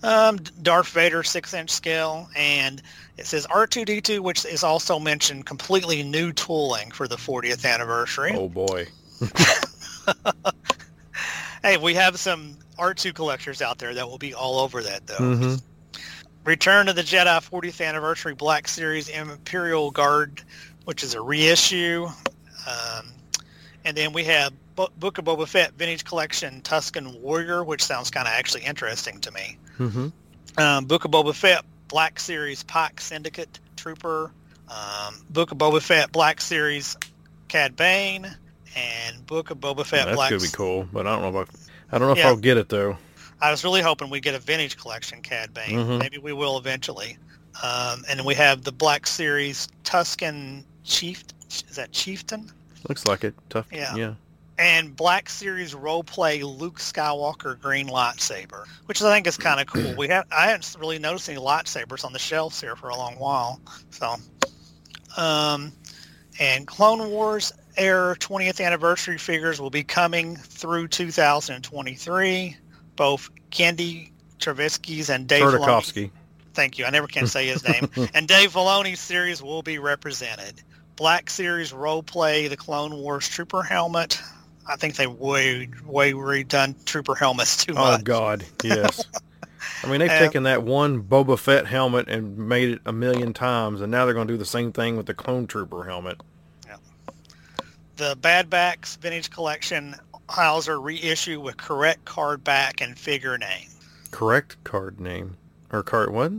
[0.02, 2.82] Um, Darth Vader six-inch scale, and
[3.18, 8.32] it says R2D2, which is also mentioned completely new tooling for the 40th anniversary.
[8.34, 8.86] Oh boy.
[11.62, 15.36] Hey, we have some R2 collectors out there that will be all over that, though.
[15.36, 15.54] hmm
[16.44, 20.42] Return to the Jedi 40th Anniversary Black Series Imperial Guard,
[20.86, 22.08] which is a reissue.
[22.66, 23.06] Um,
[23.84, 28.10] and then we have Bo- Book of Boba Fett Vintage Collection Tusken Warrior, which sounds
[28.10, 29.58] kind of actually interesting to me.
[29.78, 30.08] Mm-hmm.
[30.60, 34.32] Um, Book of Boba Fett Black Series Pike Syndicate Trooper.
[34.68, 36.96] Um, Book of Boba Fett Black Series
[37.48, 38.34] Cad Bane.
[38.74, 40.30] And Book of Boba Fett that's Black.
[40.30, 41.48] gonna be cool, but I don't know if
[41.92, 42.28] I, I don't know if Yeah.
[42.28, 42.96] I'll get it though.
[43.40, 45.70] I was really hoping we'd get a vintage collection Cad Bane.
[45.78, 45.98] Mhm.
[45.98, 47.18] Maybe we will eventually.
[47.62, 51.22] Um, and then we have the Black Series Tusken Chief.
[51.68, 52.50] Is that Chieftain?
[52.88, 53.34] Looks like it.
[53.50, 53.66] Tough.
[53.70, 53.94] Yeah.
[53.94, 54.14] Yeah.
[54.62, 59.96] And Black Series roleplay Luke Skywalker green lightsaber, which I think is kind of cool.
[59.96, 63.16] We have I haven't really noticed any lightsabers on the shelves here for a long
[63.16, 63.60] while.
[63.90, 64.14] So,
[65.16, 65.72] um,
[66.38, 72.56] and Clone Wars Air 20th anniversary figures will be coming through 2023.
[72.94, 76.12] Both Kendi Travisky's and Dave Tartakovsky.
[76.54, 80.62] thank you, I never can say his name, and Dave Filoni's series will be represented.
[80.94, 84.20] Black Series roleplay the Clone Wars Trooper helmet.
[84.66, 87.98] I think they way way redone Trooper helmets too Oh.
[88.02, 89.04] God, yes.
[89.82, 93.32] I mean, they've Um, taken that one Boba Fett helmet and made it a million
[93.32, 96.20] times, and now they're going to do the same thing with the Clone Trooper helmet.
[96.66, 96.76] Yeah.
[97.96, 99.96] The Bad Batch Vintage Collection
[100.28, 103.68] Hauser reissue with correct card back and figure name,
[104.10, 105.36] Correct card name
[105.72, 106.32] or card what?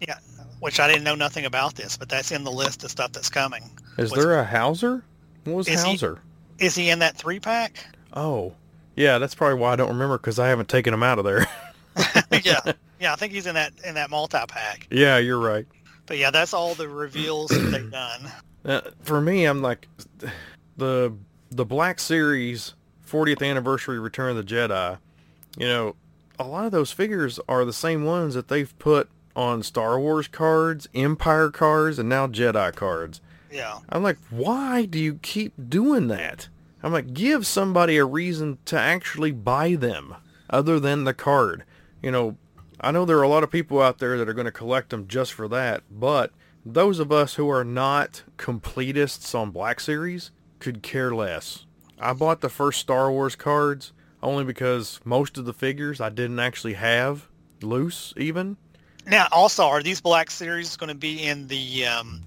[0.00, 0.18] Yeah,
[0.60, 3.30] which I didn't know nothing about this, but that's in the list of stuff that's
[3.30, 3.70] coming.
[3.96, 5.02] Is there a Hauser?
[5.44, 6.20] What was Hauser?
[6.58, 7.86] Is he in that three pack?
[8.12, 8.54] Oh,
[8.96, 9.18] yeah.
[9.18, 11.46] That's probably why I don't remember because I haven't taken him out of there.
[12.44, 12.60] yeah,
[13.00, 13.12] yeah.
[13.12, 14.86] I think he's in that in that multi pack.
[14.90, 15.66] yeah, you're right.
[16.06, 18.32] But yeah, that's all the reveals that they've done.
[18.64, 19.88] Uh, for me, I'm like
[20.76, 21.14] the
[21.50, 22.74] the Black Series
[23.06, 24.98] 40th anniversary Return of the Jedi.
[25.56, 25.96] You know,
[26.38, 30.28] a lot of those figures are the same ones that they've put on Star Wars
[30.28, 33.20] cards, Empire cards, and now Jedi cards.
[33.50, 33.78] Yeah.
[33.88, 36.48] I'm like, why do you keep doing that?
[36.82, 40.14] I'm like, give somebody a reason to actually buy them
[40.48, 41.64] other than the card.
[42.02, 42.36] You know,
[42.80, 44.90] I know there are a lot of people out there that are going to collect
[44.90, 46.32] them just for that, but
[46.64, 50.30] those of us who are not completists on Black Series
[50.60, 51.66] could care less.
[51.98, 56.38] I bought the first Star Wars cards only because most of the figures I didn't
[56.38, 57.28] actually have
[57.62, 58.56] loose even.
[59.06, 62.22] Now, also, are these Black Series going to be in the um,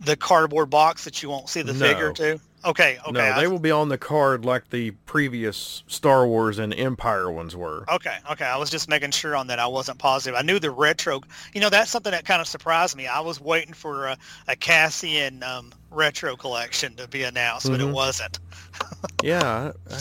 [0.00, 1.78] the cardboard box that you won't see the No.
[1.78, 2.40] figure to?
[2.62, 2.98] Okay.
[2.98, 3.12] Okay.
[3.12, 7.30] no, I- they will be on the card like the previous Star Wars and Empire
[7.30, 7.84] ones were.
[7.90, 8.44] Okay, okay.
[8.44, 9.58] I was just making sure on that.
[9.58, 10.38] I wasn't positive.
[10.38, 11.22] I knew the retro.
[11.54, 13.06] You know, that's something that kind of surprised me.
[13.06, 17.86] I was waiting for a, a Cassian um, retro collection to be announced, but it
[17.86, 17.92] Mhm.
[17.92, 18.38] wasn't.
[19.22, 20.00] Yeah, I, I,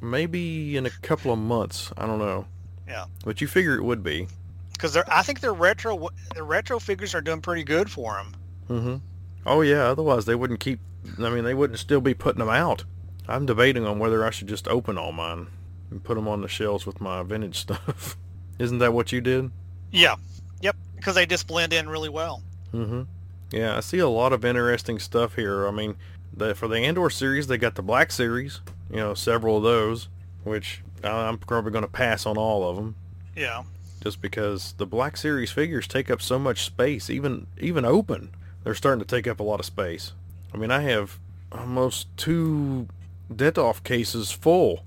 [0.00, 1.90] maybe in a couple of months.
[1.96, 2.46] I don't know.
[2.86, 3.04] Yeah.
[3.24, 4.28] But you figure it would be.
[4.72, 8.34] Because I think their retro the retro figures are doing pretty good for them.
[8.68, 8.96] hmm
[9.46, 9.84] Oh yeah.
[9.84, 10.80] Otherwise, they wouldn't keep.
[11.18, 12.84] I mean, they wouldn't still be putting them out.
[13.28, 15.46] I'm debating on whether I should just open all mine
[15.90, 18.16] and put them on the shelves with my vintage stuff.
[18.58, 19.50] Isn't that what you did?
[19.90, 20.16] Yeah.
[20.60, 20.76] Yep.
[20.96, 22.42] Because they just blend in really well.
[22.74, 23.02] Mm-hmm.
[23.50, 25.66] Yeah, I see a lot of interesting stuff here.
[25.66, 25.96] I mean,
[26.34, 28.60] the, for the Andor series, they got the Black series.
[28.90, 30.08] You know, several of those,
[30.44, 32.94] which I'm probably going to pass on all of them.
[33.36, 33.62] Yeah.
[34.02, 38.30] just because the Black Series figures take up so much space, even even open,
[38.68, 40.12] they're starting to take up a lot of space.
[40.52, 41.18] I mean, I have
[41.50, 42.86] almost two
[43.32, 44.84] Detolf cases full,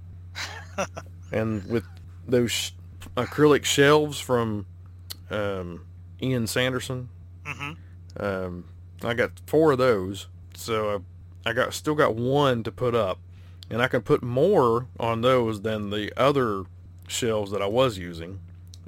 [1.31, 1.85] and with
[2.27, 2.71] those sh-
[3.17, 4.67] acrylic shelves from
[5.31, 5.87] um,
[6.21, 7.09] Ian Sanderson,
[7.43, 7.71] hmm
[8.19, 8.65] um,
[9.03, 11.01] I got four of those, so
[11.43, 13.17] I, I got still got one to put up,
[13.67, 16.65] and I can put more on those than the other
[17.07, 18.41] shelves that I was using.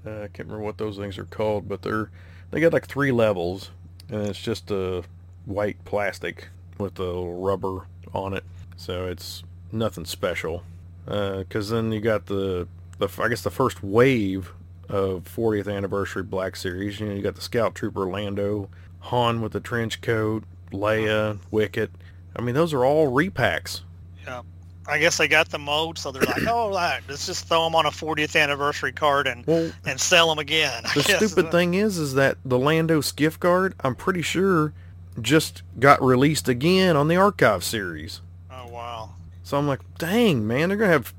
[0.05, 2.11] Uh, I can't remember what those things are called, but they're
[2.51, 3.71] they got like three levels,
[4.09, 5.03] and it's just a
[5.45, 8.43] white plastic with a rubber on it,
[8.75, 10.63] so it's nothing special.
[11.07, 14.53] Uh, because then you got the the I guess the first wave
[14.89, 16.99] of 40th anniversary Black Series.
[16.99, 21.91] You know, you got the Scout Trooper Lando, Han with the trench coat, Leia, Wicket.
[22.35, 23.81] I mean, those are all repacks.
[24.25, 24.41] Yeah.
[24.87, 27.75] I guess they got the mold, so they're like, oh, right, let's just throw them
[27.75, 30.83] on a 40th anniversary card and, Well, and sell them again.
[30.85, 31.25] I the guess.
[31.25, 34.73] stupid thing is, is that the Lando skiff guard, I'm pretty sure,
[35.21, 38.21] just got released again on the Archive series.
[38.51, 39.11] Oh, wow.
[39.43, 41.13] So I'm like, dang, man, they're gonna have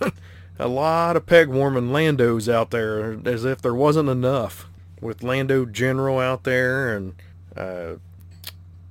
[0.58, 4.68] a lot of peg warming Landos out there, as if there wasn't enough.
[5.00, 7.14] With Lando General out there and
[7.56, 7.94] uh,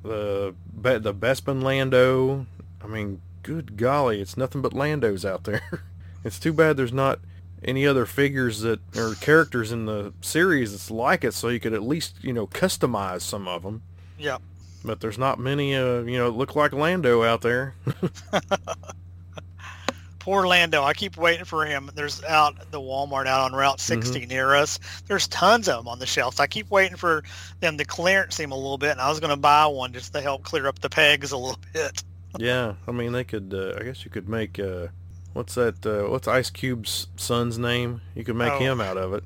[0.03, 2.45] the the Bespin Lando.
[2.81, 5.83] I mean, good golly, it's nothing but Landos out there.
[6.25, 7.19] it's too bad there's not
[7.63, 11.73] any other figures that or characters in the series that's like it, so you could
[11.73, 13.81] at least you know customize some of them.
[14.19, 14.41] Yep.
[14.83, 17.73] But there's not many, uh, you know, look like Lando out there.
[20.19, 20.83] Poor Lando.
[20.83, 21.89] I keep waiting for him.
[21.95, 24.77] There's out the Walmart out on Route 60 near us.
[25.07, 26.41] There's tons of them on the shelves.
[26.41, 27.23] I keep waiting for
[27.61, 30.11] them to clearance them a little bit, and I was going to buy one just
[30.13, 32.03] to help clear up the pegs a little bit.
[32.37, 33.53] Yeah, I mean they could.
[33.53, 34.59] Uh, I guess you could make.
[34.59, 34.87] Uh,
[35.33, 35.85] what's that?
[35.85, 38.01] Uh, what's Ice Cube's son's name?
[38.15, 38.59] You could make Oh.
[38.59, 39.23] him out of it.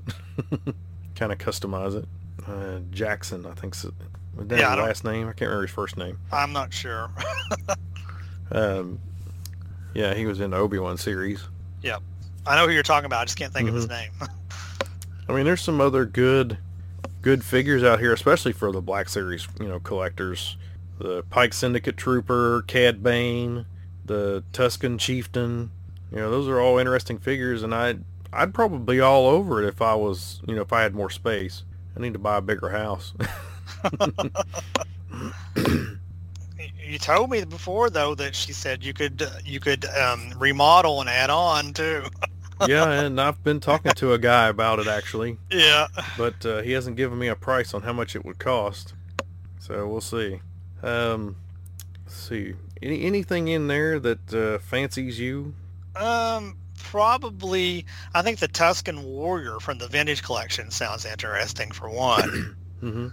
[1.16, 2.08] kind of customize it.
[2.48, 3.76] Uh, Jackson, I think.
[3.76, 3.92] So.
[4.36, 5.24] Was that Yeah, his last name?
[5.28, 6.18] I can't remember his first name.
[6.32, 7.10] I'm not sure.
[8.52, 9.00] Um,
[9.94, 11.42] yeah, he was in the Obi-Wan series.
[11.84, 12.02] Yep,
[12.46, 13.22] I know who you're talking about.
[13.22, 14.20] I just can't think of his Mm-hmm.
[14.24, 14.30] name.
[15.30, 16.58] I mean, there's some other good,
[17.22, 20.58] good figures out here, especially for the Black Series, you know, collectors.
[21.02, 23.66] The Pike Syndicate Trooper, Cad Bane,
[24.06, 25.72] the Tusken Chieftain.
[26.12, 29.68] You know, those are all interesting figures, and I'd I'd probably be all over it
[29.68, 31.64] if I was, you know, if I had more space.
[31.98, 33.14] I need to buy a bigger house.
[36.86, 41.10] You told me before though that she said you could you could um, remodel and
[41.10, 42.04] add on too.
[42.68, 45.88] yeah, and I've been talking to a guy about it actually, Yeah.
[46.18, 48.94] but uh, he hasn't given me a price on how much it would cost.
[49.60, 50.42] So we'll see.
[50.84, 51.36] Um,
[52.06, 52.54] let's see.
[52.82, 55.54] Any anything in there that uh, fancies you?
[55.96, 57.86] Um, probably.
[58.14, 62.56] I think the Tusken Warrior from the Vintage Collection sounds interesting for one.
[62.80, 63.08] hmm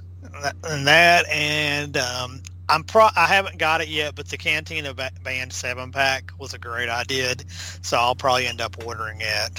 [0.64, 3.08] and that, and um, I'm pro.
[3.16, 6.88] I haven't got it yet, but the Cantina ba- Band seven pack was a great
[6.88, 7.34] idea,
[7.82, 9.58] so I'll probably end up ordering it.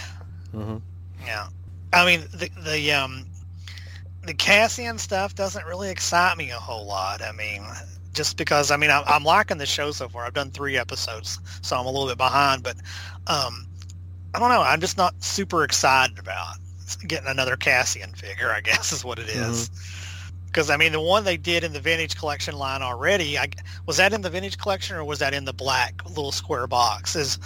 [0.51, 0.77] hmm
[1.25, 1.47] Yeah.
[1.91, 3.25] I mean, the the um
[4.25, 7.21] the Cassian stuff doesn't really excite me a whole lot.
[7.21, 7.63] I mean,
[8.13, 10.25] just because I mean I'm, I'm liking the show so far.
[10.25, 12.63] I've done three episodes, so I'm a little bit behind.
[12.63, 12.77] But
[13.27, 13.67] um,
[14.33, 14.61] I don't know.
[14.61, 16.55] I'm just not super excited about
[17.07, 18.51] getting another Cassian figure.
[18.51, 19.69] I guess is what it is.
[20.47, 23.49] Because I mean, the one they did in the vintage collection line already, I,
[23.85, 27.15] was that in the vintage collection or was that in the black little square box?
[27.15, 27.37] Is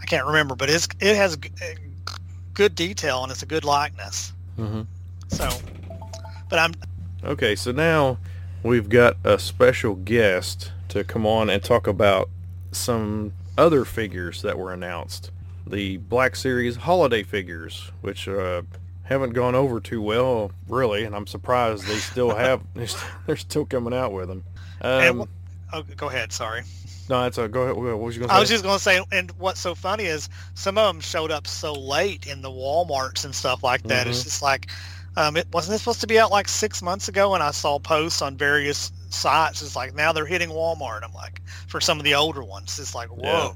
[0.00, 2.12] I can't remember, but it's it has g- uh,
[2.52, 4.34] good detail and it's a good likeness.
[4.56, 4.82] hmm
[5.28, 5.48] So,
[6.50, 6.72] but I'm
[7.24, 8.18] Okay, so now
[8.62, 12.28] we've got a special guest to come on and talk about
[12.72, 15.30] some other figures that were announced.
[15.66, 18.62] The Black Series holiday figures, which uh,
[19.04, 22.62] haven't gone over too well, really, and I'm surprised they still have.
[23.26, 24.44] They're still coming out with them.
[24.80, 25.28] Um,
[25.72, 26.32] oh, go ahead.
[26.32, 26.62] Sorry.
[27.08, 27.76] no, that's a go ahead.
[27.76, 28.36] What was you going to say?
[28.36, 31.30] I was just going to say, and what's so funny is some of them showed
[31.30, 34.06] up so late in the WalMarts and stuff like that.
[34.06, 34.24] It's Mhm.
[34.24, 34.70] just like,
[35.20, 37.78] um, it wasn't it supposed to be out like six months ago, and I saw
[37.78, 39.60] posts on various sites.
[39.60, 41.02] It's like now they're hitting Walmart.
[41.04, 43.22] I'm like, for some of the older ones, it's like, whoa.
[43.22, 43.52] Yeah.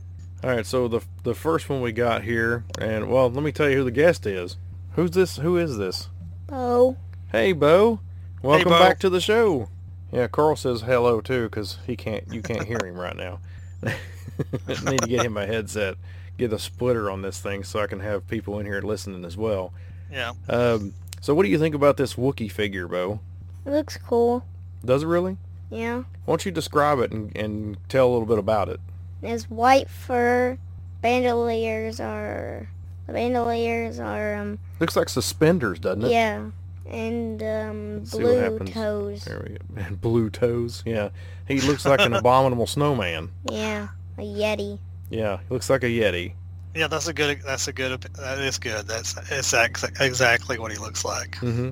[0.49, 3.71] All right, so the the first one we got here, and well, let me tell
[3.71, 4.59] you who the guest is.
[4.93, 5.37] Who's this?
[5.39, 6.09] Who is this?
[6.47, 6.99] Bo.
[7.33, 8.01] Hey, Bo.
[8.43, 8.79] Welcome Bo.
[8.79, 9.71] back to the show.
[10.13, 12.25] Yeah, Carl says hello too, cause he can't.
[12.31, 13.41] You can't hear him right now.
[13.83, 15.97] Need to get him a headset,
[16.37, 19.39] get a splitter on this thing, so I can have people in here listening as
[19.39, 19.73] well.
[20.13, 20.35] Yeah.
[20.49, 20.93] Um,
[21.25, 23.19] so, what do you think about this Wookiee figure, Bo?
[23.65, 24.45] it looks cool.
[24.85, 25.39] Does it really?
[25.71, 26.01] Yeah.
[26.27, 28.79] Why don't you describe it and, and tell a little bit about it?
[29.23, 30.59] It has white fur.
[31.01, 32.69] Bandoliers are
[33.07, 36.11] the bandoliers are um Looks like suspenders, doesn't it?
[36.13, 36.51] yeah,
[36.87, 39.25] and um blue toes.
[39.25, 39.83] There we go.
[39.83, 40.83] And blue toes.
[40.85, 41.09] Yeah,
[41.49, 43.31] he looks like an abominable snowman.
[43.51, 44.79] Yeah, a yeti.
[45.09, 46.35] Yeah, he looks like a yeti.
[46.75, 47.41] Yeah, that's a good.
[47.45, 48.01] That's a good.
[48.19, 48.87] That is good.
[48.87, 51.37] That's it's ex- exactly what he looks like.
[51.37, 51.71] Mm-hmm.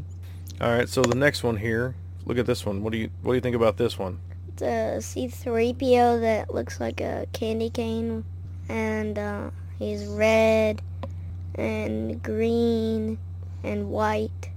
[0.60, 1.94] All right, so the next one here.
[2.24, 2.82] Look at this one.
[2.82, 4.20] What do you What do you think about this one?
[4.48, 8.22] It's a C-3PO that looks like a candy cane,
[8.68, 10.82] and uh, he's red
[11.56, 13.18] and green
[13.64, 14.50] and white.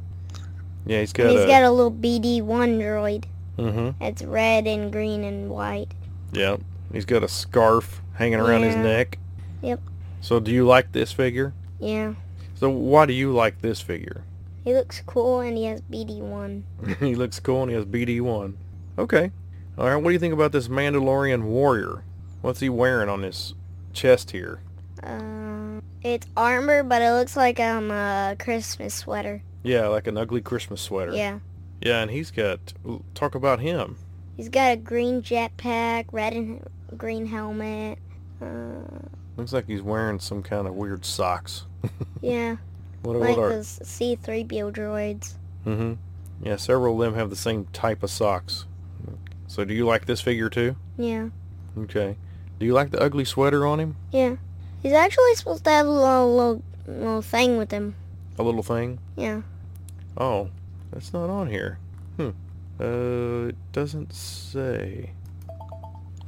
[0.86, 1.48] Yeah, he's And got he's a.
[1.48, 2.44] got a little BD-1
[2.80, 3.24] droid.
[3.58, 4.04] mm-hmm.
[4.04, 5.92] It's red and green and white.
[6.34, 6.58] Yeah,
[6.94, 9.18] he's got a scarf hanging around his neck.
[9.64, 9.80] Yep.
[10.26, 11.54] So, do you like this figure?
[11.80, 12.16] Yeah.
[12.56, 14.24] So, why do you like this figure?
[14.64, 16.64] He looks cool and he has BD1.
[17.00, 18.56] he looks cool and he has BD1.
[18.98, 19.30] Okay.
[19.78, 19.98] All right.
[19.98, 22.04] What do you think about this Mandalorian warrior?
[22.42, 23.54] What's he wearing on his
[23.94, 24.62] chest here?
[25.04, 29.44] Um, it's armor, but it looks like um a Christmas sweater.
[29.62, 31.14] Yeah, like an ugly Christmas sweater.
[31.14, 31.38] Yeah.
[31.82, 32.74] Yeah, and he's got.
[33.14, 33.98] Talk about him.
[34.38, 38.00] He's got a green jetpack, red and green helmet.
[38.42, 39.06] Uh,
[39.38, 41.66] Looks like he's wearing some kind of weird socks.
[42.22, 42.56] yeah,
[43.02, 43.50] What, like what are?
[43.50, 45.34] those C-3PO droids.
[45.66, 45.94] Mm-hmm.
[46.46, 48.66] Yeah, several of them have the same type of socks.
[49.48, 50.76] So, do you like this figure too?
[50.98, 51.30] Yeah.
[51.78, 52.18] Okay.
[52.60, 53.96] Do you like the ugly sweater on him?
[54.12, 54.36] Yeah.
[54.82, 57.96] He's actually supposed to have a little, little, little thing with him.
[58.38, 59.00] A little thing?
[59.16, 59.42] Yeah.
[60.18, 60.50] Oh,
[60.92, 61.78] that's not on here.
[62.18, 62.30] Hmm.
[62.80, 65.12] Uh, it doesn't say.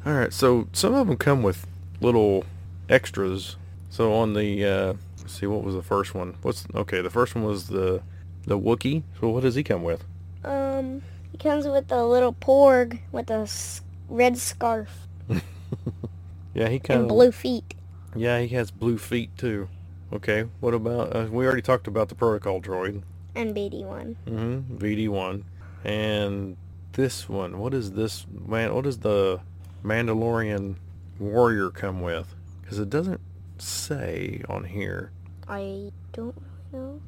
[0.06, 1.65] All right, so some of them come with
[2.00, 2.46] little
[2.89, 3.56] extras.
[3.89, 6.36] So on the uh, let's see, what was the first one?
[6.41, 7.02] What's okay?
[7.02, 8.02] The first one was the
[8.45, 9.04] the Wookiee.
[9.19, 10.04] So what does he come with?
[10.43, 15.08] Um, he comes with a little porg with a s- red scarf
[16.54, 17.76] Yeah, he kind of blue feet.
[18.15, 19.67] Yeah, he has blue feet too.
[20.12, 21.15] Okay, what about?
[21.15, 23.04] Uh, we already talked about the protocol droid.
[23.36, 24.15] And BD1.
[24.26, 24.78] Mm-hmm.
[24.78, 25.43] BD1,
[25.84, 26.58] and
[26.93, 27.60] this one.
[27.60, 28.73] What is this man?
[28.73, 29.41] What does the
[29.84, 30.76] Mandalorian
[31.19, 32.34] warrior come with?
[32.68, 33.22] Because it doesn't
[33.60, 35.14] say on here.
[35.48, 36.36] I don't
[36.74, 37.00] know.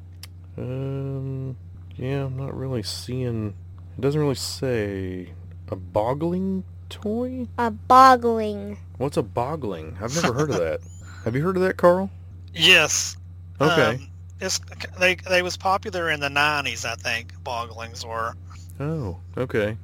[0.56, 1.56] Um,
[1.96, 3.52] yeah, I'm not really seeing.
[3.98, 5.34] It doesn't really say
[5.68, 7.46] a boggling toy.
[7.58, 8.78] A boggling.
[8.96, 9.98] What's a boggling?
[10.00, 10.80] I've never heard of that.
[11.24, 12.08] Have you heard of that, Carl?
[12.54, 13.18] Yes.
[13.60, 13.96] Okay.
[13.96, 14.08] Um,
[14.40, 14.60] it's
[14.98, 17.34] they they was popular in the '90s, I think.
[17.44, 18.32] Bogglings were.
[18.80, 19.76] Oh, okay.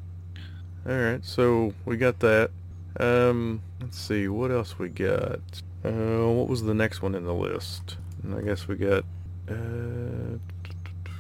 [0.89, 2.51] All right, so we got that.
[2.99, 5.41] Um, let's see, what else we got?
[5.87, 7.96] Uh, what was the next one in the list?
[8.25, 9.05] And I guess we got
[9.49, 10.38] uh,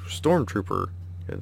[0.08, 0.88] stormtrooper,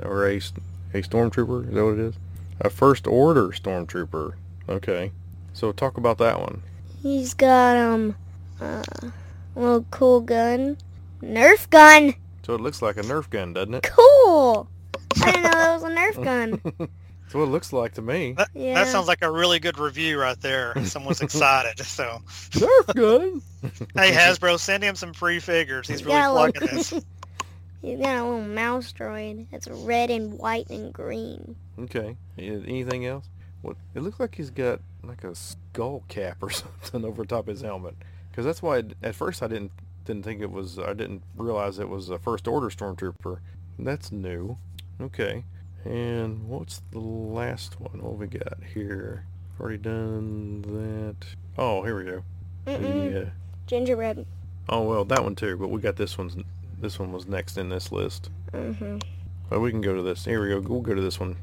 [0.02, 1.68] or a a stormtrooper.
[1.68, 2.14] Is that what it is?
[2.60, 4.34] A first order stormtrooper.
[4.68, 5.12] Okay,
[5.54, 6.62] so talk about that one.
[7.02, 8.14] He's got, um,
[8.60, 9.12] uh, a
[9.60, 10.76] little cool gun.
[11.22, 12.14] Nerf gun!
[12.44, 13.82] So it looks like a Nerf gun, doesn't it?
[13.84, 14.68] Cool!
[15.22, 16.88] I didn't know that was a Nerf gun.
[17.34, 18.34] That's what it looks like to me.
[18.34, 18.74] That, Yeah.
[18.74, 20.72] that sounds like a really good review right there.
[20.84, 21.84] Someone's excited.
[21.84, 22.20] So,
[22.52, 23.42] Nerf gun.
[23.96, 25.88] hey Hasbro, send him some free figures.
[25.88, 26.54] He's really Yeah, look.
[26.54, 26.90] plugging this.
[27.82, 29.46] He's got a little mouse droid.
[29.50, 31.56] It's red and white and green.
[31.80, 32.16] Okay.
[32.38, 33.28] Anything else?
[33.62, 33.76] What?
[33.96, 37.96] It looks like he's got like a skull cap or something over top his helmet.
[38.30, 39.72] Because that's why I- at first I didn't
[40.04, 40.78] didn't think it was.
[40.78, 43.40] I didn't realize it was a first order stormtrooper.
[43.78, 44.56] That's new.
[45.00, 45.44] Okay.
[45.84, 48.02] And what's the last one?
[48.02, 49.26] What we got here?
[49.60, 51.26] Already done that.
[51.58, 52.22] Oh, here we go.
[52.64, 53.30] The, uh,
[53.66, 54.26] Gingerbread.
[54.68, 55.56] oh well, that one too.
[55.56, 56.36] But we got this one's.
[56.80, 58.30] This one was next in this list.
[58.52, 58.98] Mm-hmm.
[59.50, 60.24] But we can go to this.
[60.24, 60.60] Here we go.
[60.60, 61.36] We'll go to this one.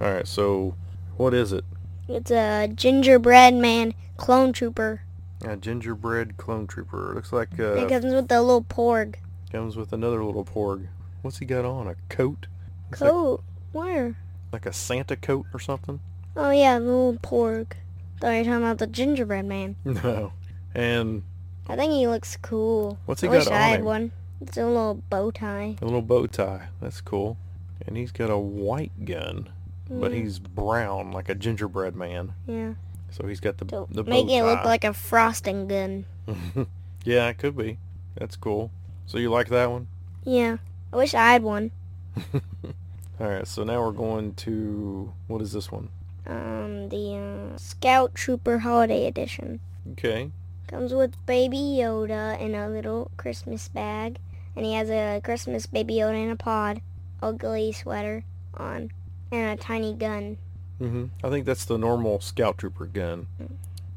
[0.00, 0.26] All right.
[0.26, 0.74] So,
[1.16, 1.64] what is it?
[2.08, 5.02] It's a gingerbread man clone trooper.
[5.44, 7.14] A gingerbread clone trooper.
[7.14, 9.14] Looks like it uh, comes with a little porg.
[9.50, 10.88] comes with another little porg.
[11.22, 11.86] What's he got on?
[11.86, 12.46] A coat?
[12.90, 13.42] Looks like, Coat.
[13.72, 14.16] Where?
[14.52, 16.00] like a Santa coat or something?
[16.36, 17.72] Oh yeah, the little porg.
[18.20, 19.76] Thought you were talking about the gingerbread man.
[19.84, 20.32] No.
[20.74, 21.22] And
[21.68, 22.98] I think he looks cool.
[23.06, 23.84] what's he I wish got I had him?
[23.86, 24.12] one.
[24.40, 25.76] It's a little bow tie.
[25.80, 26.68] A little bow tie.
[26.80, 27.36] That's cool.
[27.86, 29.48] And he's got a white gun,
[29.88, 32.32] but Mm, he's brown like a gingerbread man.
[32.46, 32.74] yeah.
[33.12, 36.04] So he's got the the bow make it look like a frosting gun.
[37.04, 37.78] yeah, it could be.
[38.16, 38.70] That's cool.
[39.06, 39.88] So you like that one?
[40.24, 40.58] Yeah.
[40.92, 41.70] I wish I had one.
[43.20, 43.46] All right.
[43.46, 45.88] So now we're going to what is this one?
[46.26, 47.16] Um, the
[47.54, 49.60] uh, Scout Trooper Holiday Edition.
[49.92, 50.30] Okay.
[50.66, 54.18] Comes with Baby Yoda in a little Christmas bag.
[54.56, 56.80] And he has a Christmas Baby Yoda in a pod,
[57.22, 58.90] ugly sweater on,
[59.30, 60.38] and a tiny gun.
[60.78, 63.26] hmm I think that's the normal scout trooper gun.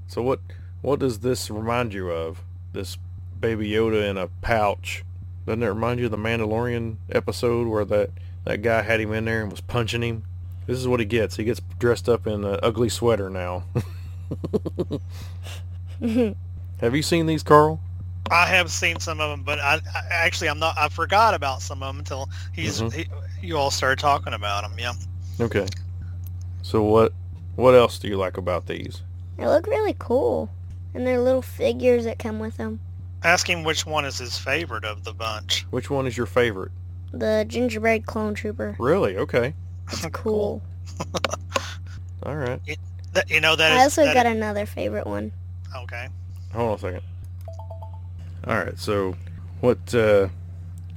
[0.08, 0.40] So what
[0.82, 2.44] what does this remind you of?
[2.74, 2.98] This
[3.40, 5.04] baby Yoda in a pouch.
[5.46, 8.12] Doesn't it remind you of the Mandalorian episode where that,
[8.46, 10.24] that guy had him in there and was punching him?
[10.68, 11.36] This is what he gets.
[11.36, 13.66] He gets dressed up in an ugly sweater now.
[16.80, 17.80] Have you seen these, Carl?
[18.32, 20.78] I have seen some of them, but I, I actually I'm not.
[20.78, 22.94] I forgot about some of them until he's Mhm.
[22.94, 23.06] he,
[23.46, 24.74] you all started talking about them.
[24.80, 24.94] Yeah.
[25.42, 25.68] Okay.
[26.62, 27.12] So what
[27.58, 29.02] what else do you like about these?
[29.38, 30.50] They look really cool.
[30.94, 32.80] And they're little figures that come with them.
[33.24, 35.66] Ask him which one is his favorite of the bunch.
[35.70, 36.72] Which one is your favorite?
[37.14, 38.76] The gingerbread clone trooper.
[38.80, 39.18] Really?
[39.18, 39.54] Okay.
[39.92, 40.62] It's cool.
[42.24, 42.60] All right.
[43.14, 45.32] That, you know that I is also that got is- another favorite one.
[45.76, 46.08] okay.
[46.54, 47.02] Hold on a second.
[48.48, 48.78] All right.
[48.78, 49.16] So,
[49.62, 50.28] what uh,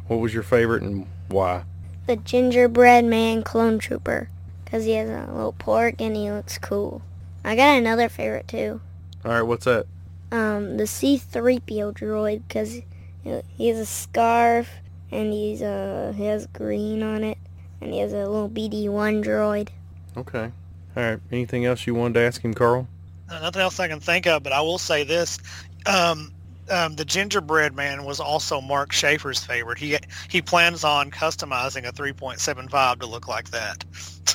[0.09, 1.65] what was your favorite and why?
[2.07, 4.29] The gingerbread man clone trooper.
[4.65, 7.01] Because he has a little porg and he looks cool.
[7.45, 8.81] I got another favorite too.
[9.25, 9.43] All right.
[9.43, 9.87] What's that?
[10.33, 12.43] Um, the C-3PO droid.
[12.47, 12.81] Because
[13.23, 14.71] he has a scarf
[15.11, 17.39] and he's uh, he has green on it.
[17.81, 19.69] And he has a little BD-1 droid.
[20.17, 20.51] Okay.
[20.97, 21.21] All right.
[21.31, 22.89] Anything else you wanted to ask him, Carl?
[23.29, 25.39] Uh, Nothing else I can think of, but I will say this:
[25.85, 26.33] um,
[26.71, 29.79] um, the gingerbread man was also Mark Schaefer's favorite.
[29.79, 29.99] He
[30.29, 33.85] he plans on customizing a 3.75 to look like that.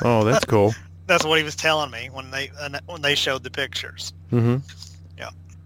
[0.04, 0.74] Oh, that's cool.
[1.08, 2.52] That's what he was telling me when they
[2.86, 4.14] when they showed the pictures.
[4.32, 4.58] mm-hmm.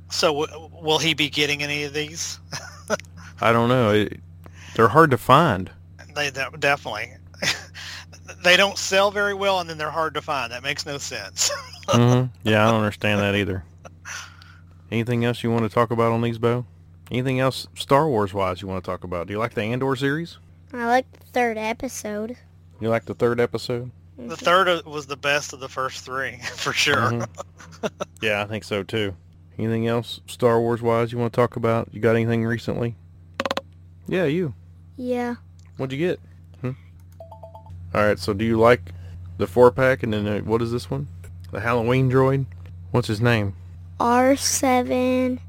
[0.10, 2.40] So w- will he be getting any of these?
[3.42, 3.92] I don't know.
[3.92, 4.20] It,
[4.76, 5.70] they're hard to find.
[6.16, 7.12] They de- definitely.
[8.44, 10.52] they don't sell very well, and then they're hard to find.
[10.52, 11.52] That makes no sense.
[11.90, 13.64] hmm Yeah, I don't understand that either.
[14.92, 16.66] Anything else you want to talk about on these, Bo?
[17.12, 19.28] Anything else Star Wars wise you want to talk about?
[19.28, 20.38] Do you like the Andor series?
[20.74, 22.38] I like the third episode.
[22.80, 23.92] You like the third episode?
[24.18, 26.96] the third uh, was the best of the first three, for sure.
[27.12, 27.28] Mhm.
[28.22, 29.14] yeah, I think so too.
[29.58, 31.90] Anything else Star Wars wise you want to talk about?
[31.92, 32.96] You got anything recently?
[34.08, 34.54] Yeah, you.
[34.98, 35.36] Yeah.
[35.78, 36.20] What'd you get?
[36.62, 36.72] Hmm?
[37.94, 38.20] All right.
[38.20, 38.92] So, do you like
[39.38, 40.04] the four pack?
[40.04, 41.08] And then uh, what is this one?
[41.52, 42.46] The Halloween droid.
[42.92, 43.56] What's his name?
[44.00, 45.40] R7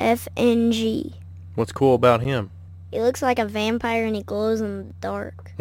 [0.00, 1.14] FNG.
[1.54, 2.50] What's cool about him?
[2.90, 5.52] He looks like a vampire and he glows in the dark.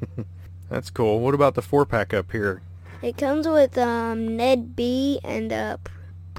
[0.68, 1.20] That's cool.
[1.20, 2.62] What about the four pack up here?
[3.02, 5.92] It comes with um, Ned B and a p-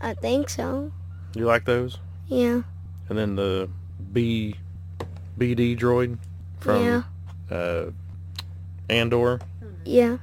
[0.00, 0.90] I think so.
[1.34, 1.98] You like those?
[2.28, 2.62] Yeah.
[3.10, 3.68] And then the
[4.14, 4.54] B
[5.38, 6.16] BD droid
[6.60, 7.02] from yeah.
[7.50, 7.90] uh,
[8.88, 9.40] Andor.
[9.84, 10.16] Yeah.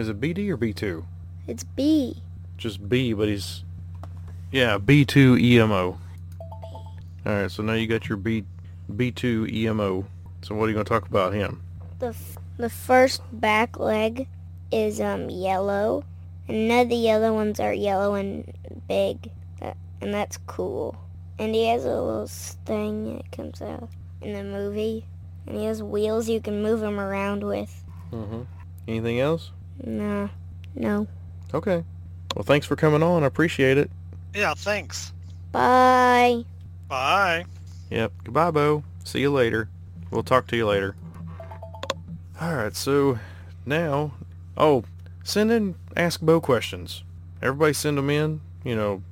[0.00, 1.04] Is it BD or B2?
[1.46, 2.22] It's B.
[2.56, 3.64] Just B, but he's
[4.50, 5.68] yeah B2EMO.
[5.70, 6.00] All
[7.26, 8.44] right, so now you got your B
[8.90, 10.06] B2EMO.
[10.40, 11.62] So what are you gonna talk about him?
[11.98, 14.26] The f- the first back leg
[14.72, 16.04] is um yellow,
[16.48, 18.50] and none of the yellow ones are yellow and
[18.88, 19.30] big,
[19.60, 20.96] that, and that's cool.
[21.38, 23.90] And he has a little thing that comes out
[24.22, 25.04] in the movie,
[25.46, 27.84] and he has wheels you can move him around with.
[28.14, 28.44] Mm-hmm.
[28.88, 29.50] Anything else?
[29.84, 30.28] No,
[30.74, 31.06] no.
[31.52, 31.84] Okay.
[32.34, 33.22] Well, thanks for coming on.
[33.22, 33.90] I appreciate it.
[34.34, 35.12] Yeah, thanks.
[35.52, 36.44] Bye.
[36.88, 37.44] Bye.
[37.90, 38.12] Yep.
[38.24, 38.84] Goodbye, Bo.
[39.04, 39.68] See you later.
[40.10, 40.94] We'll talk to you later.
[42.40, 42.74] All right.
[42.74, 43.18] So
[43.66, 44.12] now,
[44.56, 44.84] oh,
[45.24, 47.02] send in Ask Bo questions.
[47.42, 48.40] Everybody send them in.
[48.64, 49.02] You know,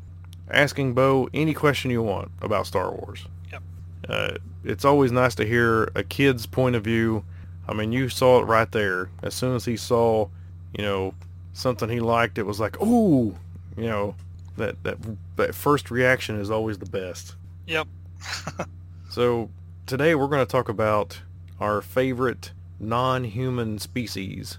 [0.50, 3.26] asking Bo any question you want about Star Wars.
[3.50, 3.62] Yep.
[4.08, 7.24] Uh, it's always nice to hear a kid's point of view.
[7.66, 9.10] I mean, you saw it right there.
[9.22, 10.28] As soon as he saw,
[10.76, 11.14] you know,
[11.52, 13.36] something he liked, it was like, ooh,
[13.76, 14.14] you know,
[14.56, 14.98] that that
[15.36, 17.34] that first reaction is always the best.
[17.66, 17.86] Yep.
[19.10, 19.48] So
[19.86, 21.22] today we're going to talk about
[21.60, 24.58] our favorite non-human species,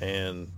[0.00, 0.48] and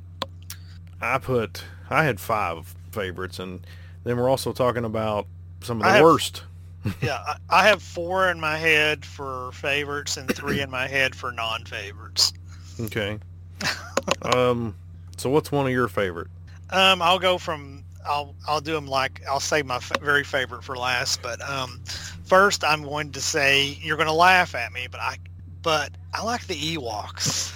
[1.00, 3.64] I put I had five favorites, and
[4.02, 5.28] then we're also talking about
[5.62, 6.42] some of the have- worst.
[7.00, 11.14] yeah, I, I have four in my head for favorites and three in my head
[11.14, 12.32] for non-favorites.
[12.80, 13.20] Okay.
[14.34, 14.74] um.
[15.16, 16.28] So what's one of your favorite?
[16.70, 20.64] Um, I'll go from I'll I'll do them like I'll say my f- very favorite
[20.64, 21.22] for last.
[21.22, 21.80] But um,
[22.24, 25.16] first I'm going to say you're going to laugh at me, but I
[25.62, 27.52] but I like the Ewoks.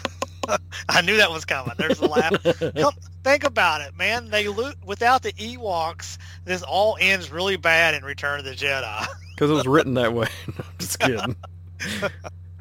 [0.88, 1.74] I knew that was coming.
[1.76, 2.32] There's a laugh.
[2.76, 2.94] Come,
[3.24, 4.30] think about it, man.
[4.30, 9.06] They lo- without the Ewoks, this all ends really bad in Return of the Jedi.
[9.36, 10.28] Because it was written that way.
[10.48, 11.36] I'm just kidding.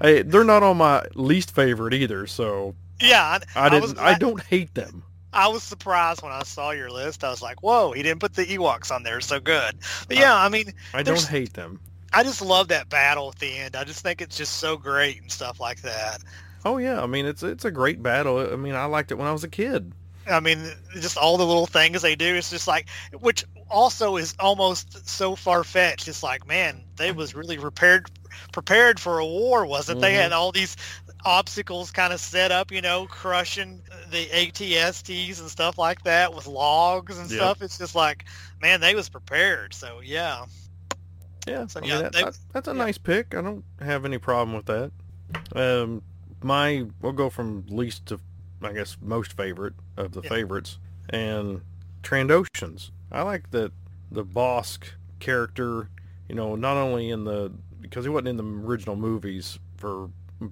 [0.02, 3.92] hey, they're not on my least favorite either, so yeah, I I didn't.
[4.00, 5.04] I, glad- don't hate them.
[5.34, 7.24] I was surprised when I saw your list.
[7.24, 9.20] I was like, "Whoa, he didn't put the Ewoks on there.
[9.22, 9.76] So good."
[10.08, 11.80] But yeah, I mean, I don't hate them.
[12.14, 13.76] I just love that battle at the end.
[13.76, 16.20] I just think it's just so great and stuff like that.
[16.64, 18.40] Oh yeah, I mean it's it's a great battle.
[18.40, 19.92] I mean I liked it when I was a kid.
[20.28, 22.34] I mean, just all the little things they do.
[22.34, 22.88] It's just like,
[23.20, 26.08] which also is almost so far fetched.
[26.08, 28.10] It's like, man, they was really prepared
[28.52, 30.14] prepared for a war, wasn't they?
[30.14, 30.22] Mhm.
[30.24, 30.76] Had all these
[31.26, 36.46] obstacles kind of set up, you know, crushing the ATSTs and stuff like that with
[36.48, 37.62] logs and stuff.
[37.62, 38.26] It's just like,
[38.62, 39.74] man, they was prepared.
[39.74, 40.46] So yeah,
[41.48, 42.78] Yeah, So, I yeah, that, they- that- that's a yeah.
[42.78, 43.36] nice pick.
[43.36, 44.92] I don't have any problem with that.
[45.56, 46.02] Um,
[46.44, 48.20] my we'll go from least to
[48.62, 50.78] I guess most favorite of the favorites
[51.10, 51.62] and
[52.04, 52.92] Trandoshans.
[53.12, 53.72] I like that
[54.12, 54.84] the Bossk
[55.20, 55.90] character.
[56.30, 57.52] You know, not only in the
[57.82, 60.10] because he wasn't in the original movies for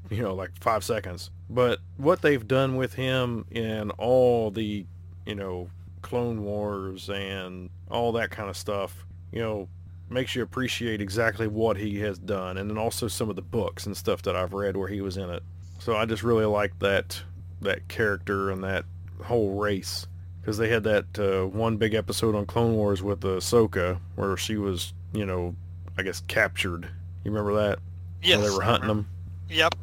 [0.09, 4.86] you know like five seconds, but what they've done with him in all the
[5.25, 5.69] you know
[6.01, 9.05] Clone Wars and all that kind of stuff.
[9.31, 9.67] You know,
[10.09, 13.86] makes you appreciate exactly what he has done and then also some of the books
[13.88, 15.41] and stuff that I've read where he was in it.
[15.79, 17.21] So I just really like that
[17.61, 18.86] that character and that
[19.23, 20.05] whole race
[20.41, 24.57] because they had that uh, one big episode on Clone Wars with Ahsoka where she
[24.57, 25.55] was, you know,
[25.97, 26.89] I guess captured.
[27.23, 27.79] You remember that?
[28.21, 29.07] yes, Where they were hunting them.
[29.49, 29.75] Yep.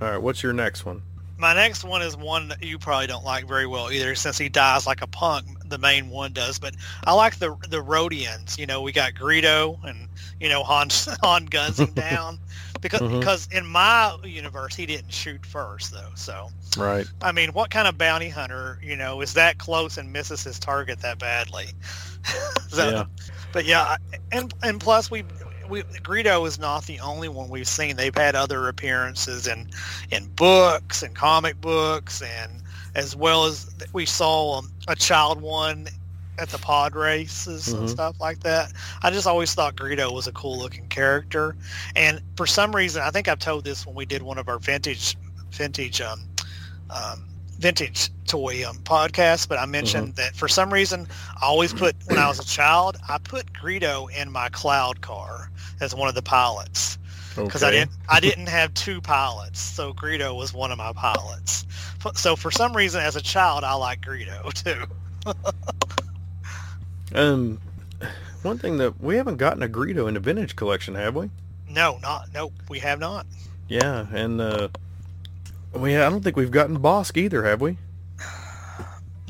[0.00, 1.02] All right, what's your next one?
[1.38, 4.48] My next one is one that you probably don't like very well either, since he
[4.48, 5.46] dies like a punk.
[5.68, 8.58] The main one does, but I like the the Rhodians.
[8.58, 10.08] You know, we got Greedo and
[10.38, 10.88] you know Han
[11.22, 12.38] Han guns him down.
[12.80, 13.18] because Mhm.
[13.18, 16.10] because in my universe he didn't shoot first though.
[16.14, 17.06] So Right.
[17.22, 20.58] I mean, what kind of bounty hunter you know is that close and misses his
[20.60, 21.66] target that badly?
[22.68, 23.04] so, Yeah.
[23.52, 23.96] But yeah,
[24.30, 25.24] and and plus we.
[25.72, 27.96] We, Greedo is not the only one we've seen.
[27.96, 29.70] They've had other appearances in
[30.10, 32.62] in books and comic books, and
[32.94, 35.88] as well as we saw um, a child one
[36.38, 37.88] at the pod races and Mhm.
[37.88, 38.72] stuff like that.
[39.02, 41.56] I just always thought Greedo was a cool looking character,
[41.96, 44.58] and for some reason, I think I've told this when we did one of our
[44.58, 45.16] vintage
[45.52, 46.28] vintage um,
[46.90, 47.24] um,
[47.58, 51.06] vintage toy um, podcasts, but I mentioned that for some reason
[51.40, 55.50] I always put when I was a child I put Greedo in my cloud car
[55.82, 56.98] as one of the pilots
[57.36, 61.66] because I didn't I didn't have two pilots, so Greedo was one of my pilots.
[62.14, 64.52] So for some reason, as a child, I like Greedo
[65.24, 65.34] too.
[67.14, 67.60] Um,
[68.42, 71.30] one thing that we haven't gotten a Greedo in the vintage collection, have we?
[71.68, 73.26] No, not no, we have not.
[73.68, 74.68] Yeah, and uh,
[75.72, 77.78] we I don't think we've gotten Bossk either, have we?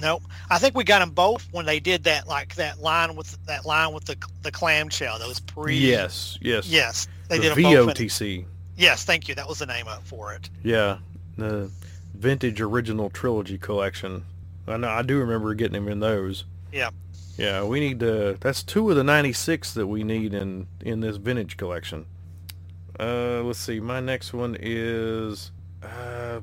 [0.03, 3.39] No, I think we got them both when they did that like that line with
[3.47, 5.19] that line with the the clamshell.
[5.27, 5.77] was pre.
[5.77, 6.69] Yes, yes.
[6.69, 7.99] Yes, they the did both.
[8.01, 8.45] in- VOTC.
[8.77, 9.37] yes, thank you.
[9.37, 10.51] That was the name up for it.
[10.65, 10.99] Yeah,
[11.39, 11.71] the
[12.15, 14.25] vintage original trilogy collection.
[14.67, 16.45] I know I do remember getting them in those.
[16.73, 16.91] Yeah.
[17.39, 18.37] Yeah, we need to.
[18.41, 22.07] That's two of the '96 that we need in in this vintage collection.
[22.99, 23.79] Uh, let's see.
[23.81, 25.51] My next one is
[25.83, 26.41] uh,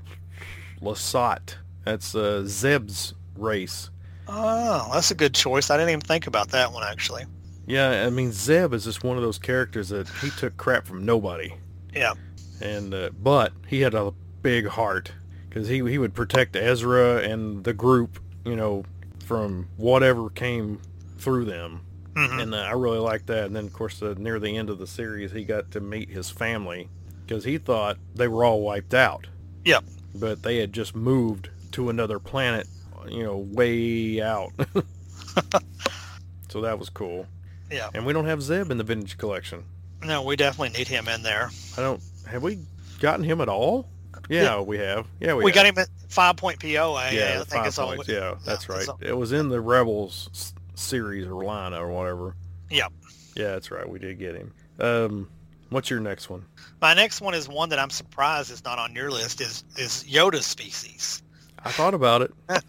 [0.81, 1.55] Lasat.
[1.85, 3.89] That's uh, Zeb's race.
[4.27, 5.69] Oh, that's a good choice.
[5.69, 7.25] I didn't even think about that one actually.
[7.65, 11.05] Yeah, I mean Zeb is just one of those characters that he took crap from
[11.05, 11.53] nobody.
[11.93, 12.13] Yeah.
[12.61, 14.11] and uh, but he had a
[14.41, 15.11] big heart
[15.47, 18.83] because he he would protect Ezra and the group, you know,
[19.25, 20.79] from whatever came
[21.17, 21.81] through them,
[22.15, 23.45] hmm and uh, I really liked that.
[23.45, 26.09] And then of course, uh, near the end of the series, he got to meet
[26.09, 26.89] his family
[27.25, 29.27] because he thought they were all wiped out.
[29.65, 29.83] Yep.
[30.15, 32.67] but they had just moved to another planet,
[33.07, 34.51] you know, way out.
[36.49, 37.25] so that was cool.
[37.71, 37.89] Yeah.
[37.93, 39.63] and we don't have Zeb in the vintage collection.
[40.03, 41.49] No, we definitely need him in there.
[41.77, 42.01] I don't.
[42.27, 42.59] Have we
[42.99, 43.87] gotten him at all?
[44.29, 45.07] Yeah, we have.
[45.19, 45.55] Yeah, we, We, have.
[45.55, 47.11] got him at five point POA.
[47.11, 47.87] Yeah, I think five it's all.
[47.95, 48.07] points.
[48.07, 48.87] Yeah, that's right.
[48.87, 52.35] all- It was in the Rebels series or line or whatever.
[52.69, 52.91] Yep.
[53.35, 53.87] Yeah, that's right.
[53.87, 54.53] We did get him.
[54.79, 55.29] Um,
[55.69, 56.45] what's your next one?
[56.81, 59.41] My next one is one that I'm surprised is not on your list.
[59.41, 61.23] Is is Yoda species?
[61.65, 62.31] I thought about it.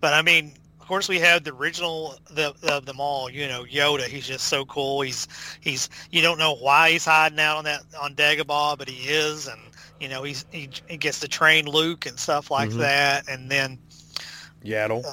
[0.00, 3.30] But I mean, of course, we have the original the, of them all.
[3.30, 4.04] You know, Yoda.
[4.06, 5.00] He's just so cool.
[5.02, 5.28] He's
[5.60, 9.46] he's you don't know why he's hiding out on that on Dagobah, but he is,
[9.46, 9.60] and
[10.00, 12.78] you know he's he, he gets to train Luke and stuff like Mhm.
[12.78, 13.78] that, and then
[14.64, 15.04] Yaddle.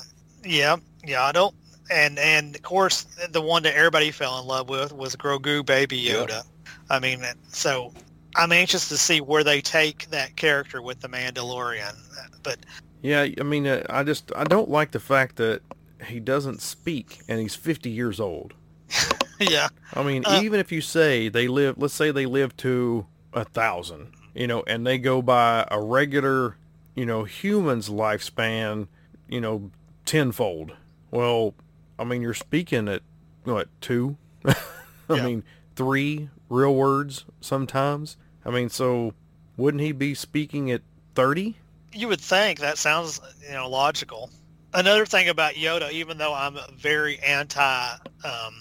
[0.44, 1.54] yeah, Yaddle.
[1.92, 5.98] And and of course the one that everybody fell in love with was Grogu Baby
[5.98, 6.30] Yep.
[6.30, 6.44] Yoda.
[6.90, 7.94] I mean, so
[8.36, 11.96] I'm anxious to see where they take that character with the Mandalorian.
[12.44, 12.58] But
[13.02, 15.62] Yeah, I mean, uh, I just I don't like the fact that
[16.08, 18.54] he doesn't speak and he's 50 years old.
[19.40, 23.06] yeah, I mean, Uh, even if you say they live, let's say they live to
[23.34, 26.58] a thousand, you know, and they go by a regular,
[26.96, 28.88] you know, human's lifespan,
[29.28, 29.72] you know,
[30.06, 30.74] tenfold.
[31.12, 31.54] Well,
[31.98, 33.02] I mean, you're speaking at
[33.44, 34.18] what two?
[34.46, 35.24] I Yeah.
[35.26, 35.44] mean,
[35.76, 38.18] three real words sometimes.
[38.46, 39.14] I mean, so
[39.58, 40.82] wouldn't he be speaking at
[41.16, 41.58] thirty?
[41.94, 44.30] You would think that sounds you know logical.
[44.74, 47.92] Another thing about Yoda, even though I'm very anti
[48.24, 48.54] um,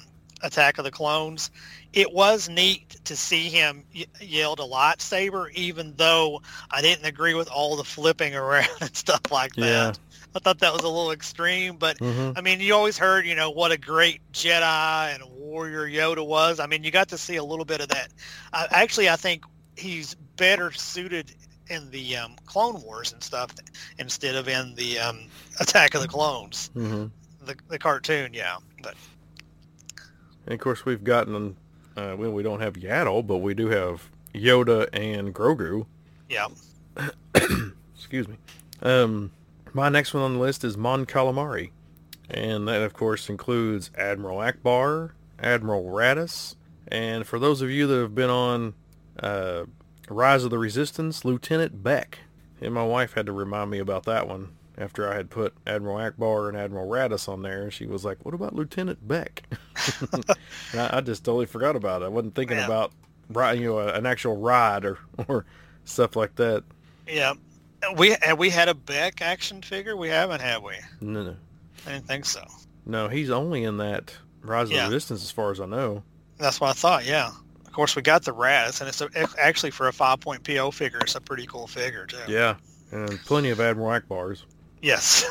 [0.43, 1.51] Attack of the Clones,
[1.93, 7.35] it was neat to see him y- yield a lightsaber, even though I didn't agree
[7.35, 9.63] with all the flipping around and stuff like that.
[9.65, 9.93] Yeah.
[10.35, 12.39] I thought that was a little extreme, but Mm-hmm.
[12.39, 16.61] I mean, you always heard, you know, what a great Jedi and warrior Yoda was.
[16.61, 18.09] I mean, you got to see a little bit of that.
[18.53, 19.45] I, actually, I think
[19.77, 21.35] he's better suited
[21.71, 23.55] in the um, Clone Wars and stuff
[23.99, 25.21] instead of in the um,
[25.61, 27.07] Attack of the Clones, Mm-hmm.
[27.47, 28.33] the, the cartoon.
[28.35, 28.95] Yeah, but
[30.47, 31.57] And of course, we've gotten,
[31.97, 35.87] uh, well, we don't have Yaddle, but we do have Yoda and Grogu.
[36.29, 36.47] yeah,
[37.95, 38.37] Excuse me.
[38.83, 39.33] Um,
[39.75, 41.71] my next one on the list is Mon Calamari.
[42.31, 46.57] And that, of course, includes Admiral Ackbar, Admiral Raddus,
[46.89, 48.75] and for those of you that have been on
[49.23, 49.65] uh,
[50.11, 52.19] Rise of the Resistance, Lieutenant Beck.
[52.61, 55.97] And my wife had to remind me about that one after I had put Admiral
[55.99, 57.71] Ackbar and Admiral Raddus on there.
[57.71, 59.43] She was like, what about Lieutenant Beck?
[60.13, 60.25] and
[60.75, 62.07] I, I just totally forgot about it.
[62.07, 62.67] I wasn't thinking Yeah.
[62.67, 62.93] about
[63.59, 64.99] you know, an actual ride or,
[65.29, 65.45] or
[65.85, 66.65] stuff like that.
[67.07, 67.35] yeah.
[67.97, 69.97] We have we had a Beck action figure.
[69.97, 70.75] We haven't, have we?
[71.01, 71.37] No, no.
[71.87, 72.43] I didn't think so.
[72.87, 74.87] No, he's only in that Rise of Yeah.
[74.89, 76.03] the Resistance as far as I know.
[76.39, 77.07] That's what I thought.
[77.07, 77.31] Yeah.
[77.79, 79.09] Of course, we got the Raddus, and it's, a,
[79.41, 80.99] actually for a five point PO figure.
[80.99, 82.19] It's a pretty cool figure too.
[82.27, 82.57] Yeah,
[82.91, 84.43] and plenty of Admiral Ackbars.
[84.83, 85.25] Yes.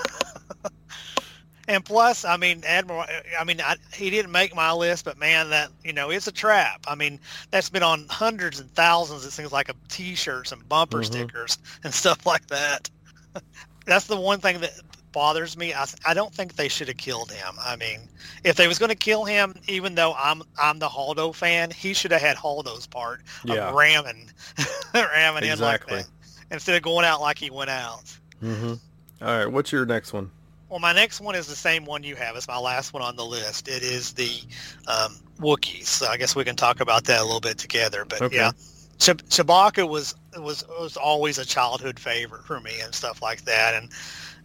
[1.68, 3.04] and plus, I mean, Admiral.
[3.38, 6.32] I mean, I, he didn't make my list, but man, that you know, it's a
[6.32, 6.86] trap.
[6.88, 7.20] I mean,
[7.52, 9.26] that's been on hundreds and thousands.
[9.26, 11.06] It seems like of T-shirts and bumper Mhm.
[11.06, 12.90] stickers and stuff like that.
[13.86, 14.72] that's the one thing that
[15.18, 15.74] bothers me.
[15.74, 17.56] I, I don't think they should have killed him.
[17.60, 18.10] I mean,
[18.44, 21.94] if they was going to kill him, even though I'm I'm the Holdo fan, he
[21.94, 24.30] should have had Holdo's part Yeah, of ramming,
[24.94, 26.08] ramming in like that
[26.52, 28.04] instead of going out like he went out.
[28.44, 28.74] Mm-hmm.
[29.22, 30.32] All right, what's your next one?
[30.70, 32.36] Well, my next one is the same one you have.
[32.36, 33.68] It's my last one on the list.
[33.68, 34.30] It is the
[34.88, 35.86] um, Wookiees.
[35.86, 38.06] So I guess we can talk about that a little bit together.
[38.06, 38.36] But Okay.
[38.36, 38.52] yeah,
[39.00, 43.74] Chib- Chewbacca was was was always a childhood favorite for me and stuff like that.
[43.76, 43.92] And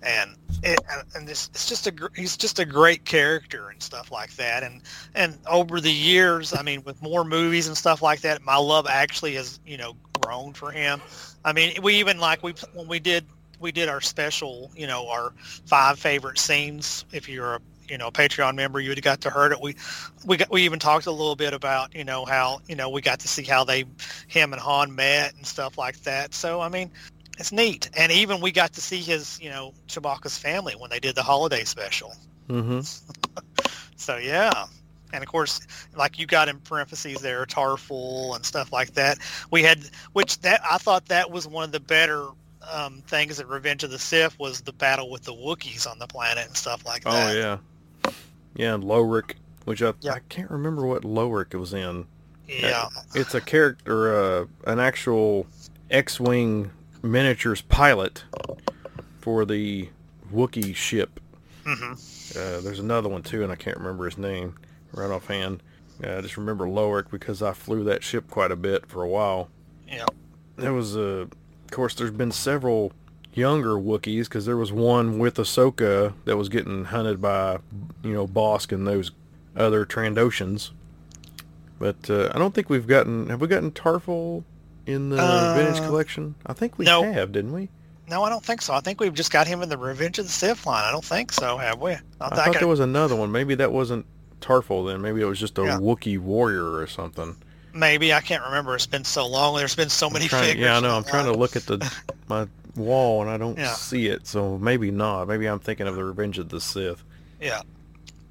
[0.02, 0.80] and it,
[1.14, 4.62] and this, it's just a he's just a great character and stuff like that.
[4.62, 4.82] And
[5.14, 8.86] and over the years, I mean, with more movies and stuff like that, my love
[8.88, 11.00] actually has you know grown for him.
[11.44, 13.24] I mean, we even like we when we did
[13.60, 15.32] we did our special, you know, our
[15.66, 17.04] five favorite scenes.
[17.12, 19.60] If you're a you know Patreon member, you would have got to heard it.
[19.60, 19.76] We
[20.24, 23.00] we got we even talked a little bit about you know how you know we
[23.00, 23.84] got to see how they
[24.28, 26.34] him and Han met and stuff like that.
[26.34, 26.90] So I mean,
[27.38, 27.90] it's neat.
[27.96, 31.22] And even we got to see his you know Chewbacca's family when they did the
[31.22, 32.14] holiday special.
[32.48, 32.80] Mm-hmm.
[34.02, 34.66] So yeah.
[35.12, 35.60] And of course,
[35.94, 39.18] like you got in parentheses there, Tarfful and stuff like that.
[39.50, 42.26] We had, which that I thought that was one of the better
[42.70, 46.06] um, things at Revenge of the Sith was the battle with the Wookiees on the
[46.06, 47.36] planet and stuff like that.
[47.36, 48.12] Oh yeah,
[48.56, 49.34] yeah, and Lowhhrick,
[49.66, 50.14] which I Yeah.
[50.14, 52.06] I can't remember what Lowhhrick was in.
[52.48, 52.88] Yeah.
[53.14, 55.46] It's a character, uh, an actual
[55.90, 56.70] X-wing
[57.02, 58.24] miniatures pilot
[59.20, 59.88] for the
[60.32, 61.20] Wookiee ship.
[61.64, 61.92] hmm
[62.34, 64.56] Uh, there's another one too, and I can't remember his name
[64.92, 65.62] right offhand.
[66.02, 69.08] Uh, I just remember Lowhhrick because I flew that ship quite a bit for a
[69.08, 69.48] while.
[69.86, 70.06] Yeah.
[70.56, 71.30] There was a, of
[71.70, 72.92] course, there's been several
[73.34, 77.58] younger Wookiees because there was one with Ahsoka that was getting hunted by,
[78.02, 79.10] you know, Bossk and those
[79.54, 80.70] other Trandoshans.
[81.78, 83.28] But uh, I don't think we've gotten.
[83.28, 84.44] Have we gotten Tarfful
[84.86, 86.34] in the Uh, Vintage Collection?
[86.46, 87.02] I think we no.
[87.12, 87.68] have, didn't we?
[88.08, 88.74] No, I don't think so.
[88.74, 90.84] I think we've just got him in the Revenge of the Sith line.
[90.84, 91.92] I don't think so, have we?
[91.92, 93.32] I, I thought there was another one.
[93.32, 94.04] Maybe that wasn't
[94.40, 95.00] Tarfful then.
[95.00, 95.78] Maybe it was just a Yeah.
[95.78, 97.36] Wookiee warrior or something.
[97.74, 98.74] maybe I can't remember.
[98.74, 99.56] It's been so long.
[99.56, 100.64] There's been so many I'm trying- figures.
[100.64, 100.94] Yeah, I know.
[100.96, 101.90] I'm trying to look at the
[102.28, 103.72] my wall and I don't Yeah.
[103.74, 104.26] see it.
[104.26, 105.26] So maybe not.
[105.28, 107.02] Maybe I'm thinking of the Revenge of the Sith.
[107.40, 107.62] Yeah.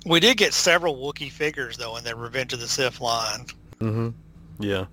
[0.05, 3.45] We did get several Wookiee figures though in the Revenge of the Sith line.
[3.79, 4.09] Mm-hmm.
[4.59, 4.85] Yeah.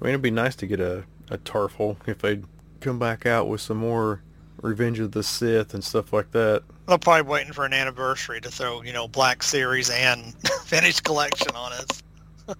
[0.00, 2.44] I mean, it'd be nice to get a a Tarfful if they'd
[2.80, 4.22] come back out with some more
[4.62, 6.62] Revenge of the Sith and stuff like that.
[6.86, 10.34] They're probably waiting for an anniversary to throw, you know, Black Series and
[10.66, 12.02] Vintage Collection on us.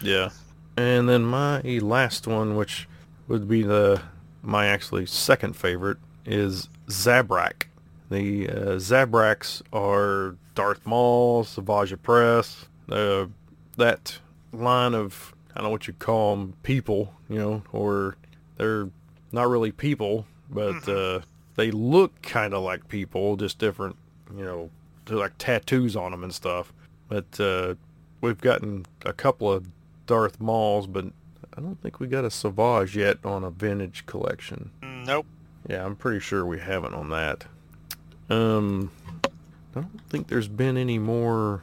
[0.00, 0.30] Yeah.
[0.76, 2.88] And then my last one, which
[3.26, 4.00] would be the
[4.42, 7.64] my actually second favorite, is Zabrak.
[8.08, 13.26] The uh, Zabraks are Darth Maul, Savage Opress, uh,
[13.76, 14.20] that
[14.52, 18.16] line of I don't know what you call them, people, you know, or
[18.56, 18.88] they're
[19.32, 21.20] not really people, but uh,
[21.56, 23.96] they look kind of like people, just different,
[24.36, 24.70] you know,
[25.06, 26.72] they're like tattoos on them and stuff.
[27.08, 27.74] But uh,
[28.20, 29.66] we've gotten a couple of
[30.06, 31.06] Darth Mauls, but
[31.56, 34.70] I don't think we got a Savage yet on a vintage collection.
[34.82, 35.26] Mm, Nope.
[35.68, 37.44] Yeah, I'm pretty sure we haven't on that.
[38.30, 38.90] Um,
[39.74, 41.62] I don't think there's been any more.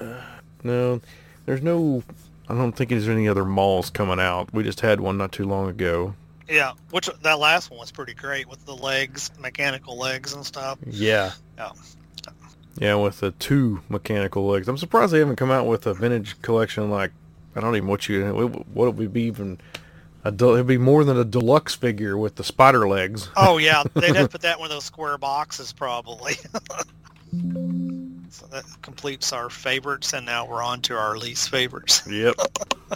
[0.00, 0.20] Uh,
[0.62, 1.00] no,
[1.46, 2.02] there's no.
[2.48, 4.52] I don't think there's any other Mauls coming out.
[4.52, 6.14] We just had one not too long ago.
[6.48, 10.78] Yeah, which that last one was pretty great with the legs, mechanical legs and stuff.
[10.86, 11.32] Yeah.
[11.56, 11.70] Yeah.
[12.76, 14.68] Yeah, with the two mechanical legs.
[14.68, 17.12] I'm surprised they haven't come out with a vintage collection like
[17.54, 18.26] I don't even what you
[18.72, 19.60] what it would be even.
[20.24, 23.28] A, it'd be more than a deluxe figure with the spider legs.
[23.36, 26.34] Oh yeah, they'd have to put that in one of those square boxes probably.
[28.34, 32.02] so that completes our favorites, and now we're on to our least favorites.
[32.14, 32.34] Yep.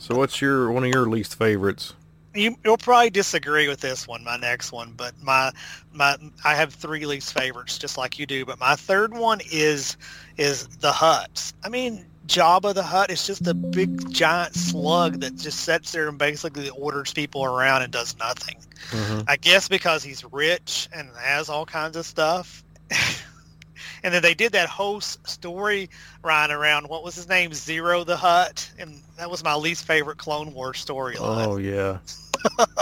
[0.01, 1.95] so what's your one of your least favorites?
[2.34, 5.51] You, you'll probably disagree with this one, my next one, but my
[5.93, 8.45] my I have three least favorites, just like you do.
[8.45, 9.97] But my third one is
[10.36, 11.53] is the Hutts.
[11.64, 16.09] I mean, Jabba the Hutt is just a big giant slug that just sits there
[16.09, 18.57] and basically orders people around and does nothing.
[18.91, 19.22] Mm-hmm.
[19.26, 22.62] I guess because he's rich and has all kinds of stuff.
[24.03, 25.89] and then they did that whole story
[26.23, 26.89] riding around.
[26.89, 27.51] What was his name?
[27.53, 31.47] Ziro the Hutt, and that was my least favorite Clone Wars storyline.
[31.47, 31.99] Oh yeah.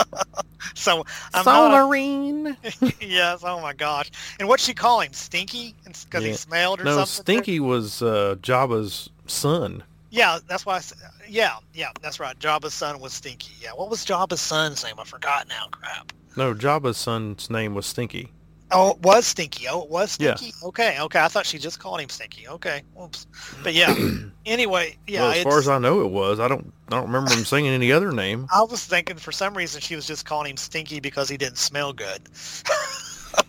[0.75, 2.57] So I'm not.
[3.01, 3.43] Yes.
[3.45, 4.11] Oh my gosh.
[4.39, 5.12] And what'd she call him?
[5.12, 5.75] Stinky?
[5.85, 6.29] Because Yeah.
[6.29, 7.23] he smelled or No, something.
[7.37, 9.83] Stinky was uh, Jabba's son.
[10.11, 10.79] Yeah, that's why.
[10.79, 10.83] I,
[11.29, 12.39] yeah, yeah, that's right.
[12.39, 13.53] Jabba's son was Stinky.
[13.61, 14.95] Yeah, what was Jabba's son's name?
[14.99, 15.67] I forgot now.
[15.71, 16.12] Crap.
[16.37, 18.31] No, Jabba's son's name was Stinky.
[18.73, 19.69] Oh, it was Stinky.
[19.69, 20.35] Oh, it was Yeah.
[20.35, 20.55] Stinky.
[20.64, 21.21] Okay, okay.
[21.21, 22.49] I thought she just called him Stinky.
[22.49, 23.27] Okay, oops.
[23.62, 23.95] But yeah.
[24.47, 25.21] anyway, yeah.
[25.21, 26.41] well, as far as I know, it was.
[26.41, 26.73] I don't.
[26.89, 28.47] I don't remember him singing any other name.
[28.53, 31.59] I was thinking for some reason she was just calling him Stinky because he didn't
[31.59, 32.23] smell good.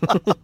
[0.00, 0.36] but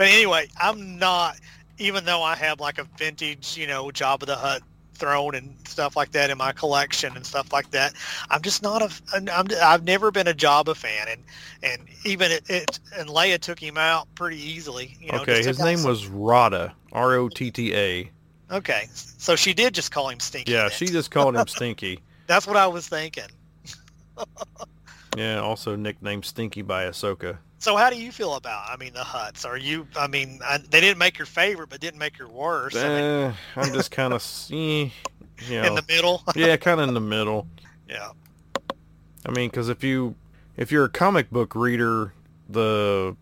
[0.00, 1.36] anyway, I'm not.
[1.78, 4.62] Even though I have like a vintage, you know, Jabba the Hutt
[5.02, 7.92] throne and stuff like that in my collection and stuff like that,
[8.30, 8.90] I'm just not a.
[9.32, 11.22] I'm, I've never been a Jabba fan, and
[11.64, 14.96] and even it, it and Leia took him out pretty easily.
[15.00, 18.10] You know, okay, his name some- was Rotta, R O T T A.
[18.52, 20.52] Okay, so she did just call him Stinky.
[20.52, 20.70] Yeah, then.
[20.70, 21.98] she just called him Stinky.
[22.28, 23.24] That's what I was thinking.
[25.14, 27.36] Yeah, also nicknamed Stinky by Ahsoka.
[27.62, 28.68] So how do you feel about?
[28.68, 29.46] I mean, the Hutts.
[29.46, 29.86] Are you?
[29.96, 32.76] I mean, I, they didn't make your favorite, but didn't make your worst.
[32.76, 34.88] I mean, Eh, I'm just kind of, eh,
[35.46, 36.24] you in the middle.
[36.34, 37.46] yeah, kind of in the middle.
[37.88, 38.10] yeah.
[39.24, 40.16] I mean, because if you
[40.56, 42.12] if you're a comic book reader,
[42.48, 43.16] the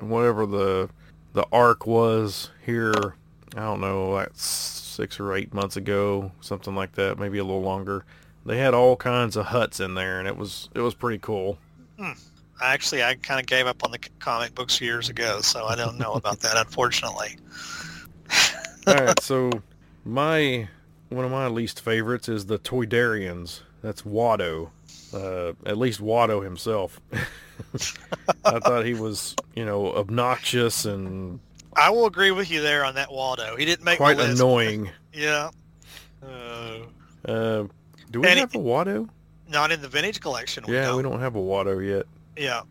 [0.00, 0.90] whatever the
[1.34, 3.14] the arc was here,
[3.54, 7.62] I don't know, like six or eight months ago, something like that, maybe a little
[7.62, 8.04] longer.
[8.44, 11.58] They had all kinds of Hutts in there, and it was it was pretty cool.
[12.60, 15.98] Actually, I kind of gave up on the comic books years ago, so I don't
[15.98, 17.36] know about that, unfortunately.
[18.86, 19.50] All right, so
[20.04, 20.68] my
[21.10, 23.60] one of my least favorites is the Toydarians.
[23.82, 24.70] That's Watto.
[25.12, 27.00] Uh, at least Watto himself.
[28.44, 31.40] I thought he was, you know, obnoxious and
[31.76, 33.56] I will agree with you there on that Waldo.
[33.56, 34.40] He didn't make quite list.
[34.40, 34.90] annoying.
[35.12, 35.50] Yeah.
[36.22, 36.78] Uh,
[37.24, 37.64] Uh,
[38.10, 39.08] do we have a Watto?
[39.48, 40.64] not in the vintage collection.
[40.68, 40.96] We Yeah, don't.
[40.98, 42.06] we don't have a Watto yet.
[42.38, 42.62] Yeah.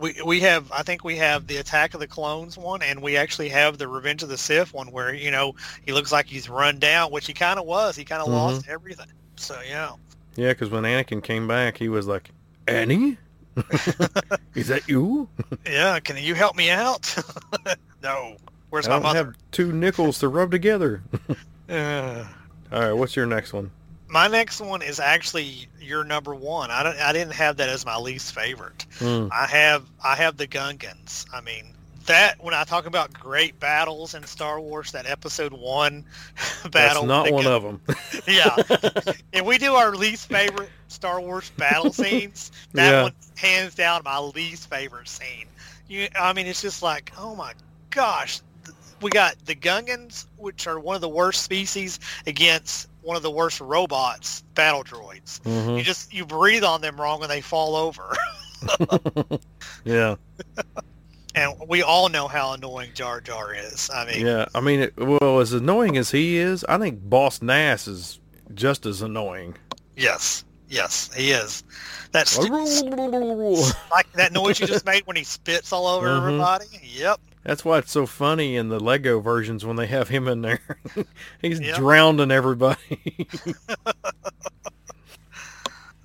[0.00, 3.16] We, we have I think we have the Attack of the Clones one and we
[3.16, 5.54] actually have the Revenge of the Sith one where you know
[5.84, 8.32] he looks like he's run down which he kind of was he kind of Mhm.
[8.32, 9.06] lost everything
[9.36, 9.92] so yeah
[10.36, 12.30] Yeah, because when Anakin came back, he was like,
[12.66, 13.16] Annie?
[14.54, 15.28] Is that you?
[15.66, 17.14] yeah can you help me out
[18.02, 18.36] no
[18.70, 21.02] where's I my don't mother have two nickels to rub together.
[21.68, 22.24] Uh,
[22.72, 23.70] All right, what's your next one?
[24.10, 27.84] My next one is actually your number one I don't I didn't have that as
[27.86, 29.28] my least favorite Hmm.
[29.32, 31.26] I have I have the Gungans.
[31.32, 31.74] I mean
[32.06, 36.04] that when I talk about great battles in Star Wars, that Episode One
[36.70, 37.02] battle.
[37.02, 37.80] That's not one the of them.
[38.26, 38.58] Yeah,
[39.32, 43.02] if we do our least favorite Star Wars battle scenes, that Yeah.
[43.02, 45.46] one hands down my least favorite scene.
[45.88, 47.52] You, I mean, it's just like, oh my
[47.90, 48.40] gosh,
[49.00, 53.30] we got the Gungans, which are one of the worst species, against one of the
[53.30, 55.40] worst robots, battle droids.
[55.42, 55.78] Mhm.
[55.78, 58.16] You just you breathe on them wrong and they fall over.
[59.84, 60.16] Yeah,
[61.34, 63.88] And we all know how annoying Jar Jar is.
[63.94, 64.46] I mean, yeah.
[64.54, 68.18] I mean, it, well, as annoying as he is, I think Boss Nass is
[68.52, 69.56] just as annoying.
[69.96, 71.62] yes, yes, he is.
[72.12, 76.16] That's like that noise you just made when he spits all over Mhm.
[76.18, 76.66] everybody.
[76.82, 77.20] Yep.
[77.44, 80.60] That's why it's so funny in the Lego versions when they have him in there.
[81.42, 81.76] He's Yep.
[81.76, 83.28] drowning everybody.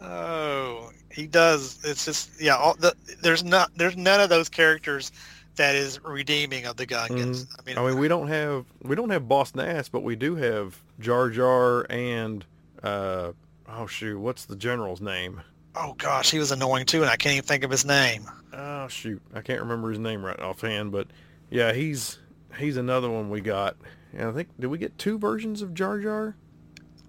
[0.02, 1.80] Oh, he does.
[1.84, 2.56] It's just yeah.
[2.56, 5.12] All the, there's not there's none of those characters
[5.56, 7.48] that is redeeming of the Gungans.
[7.58, 10.36] I mean, I mean, we don't have we don't have Boss Nass, but we do
[10.36, 12.46] have Jar Jar and
[12.84, 13.32] uh
[13.70, 15.42] oh shoot, what's the general's name?
[15.78, 18.30] oh gosh, he was annoying too, and I can't even think of his name.
[18.56, 21.08] Oh shoot, I can't remember his name right offhand, but
[21.49, 22.20] yeah, he's
[22.58, 23.76] he's another one we got.
[24.14, 26.36] And I think did we get two versions of Jar Jar?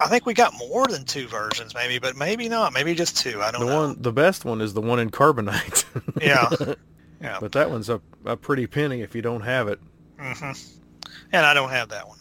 [0.01, 2.73] I think we got more than two versions, maybe, but maybe not.
[2.75, 3.41] Maybe just two.
[3.41, 3.81] I don't The know.
[3.89, 5.85] one, the best one is the one in carbonite.
[6.21, 6.51] Yeah.
[7.21, 7.39] Yeah.
[7.41, 9.81] But that one's a, a pretty penny if you don't have it.
[10.19, 10.51] hmm
[11.33, 12.19] And I don't have that one.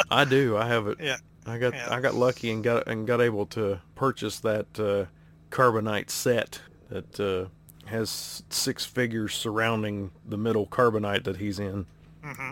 [0.10, 0.56] I do.
[0.56, 0.98] I have it.
[1.00, 1.16] Yeah.
[1.44, 1.88] I got Yeah.
[1.90, 5.06] I got lucky and got and got able to purchase that uh,
[5.54, 7.48] carbonite set that uh,
[7.86, 11.86] has six figures surrounding the middle carbonite that he's in.
[12.22, 12.50] hmm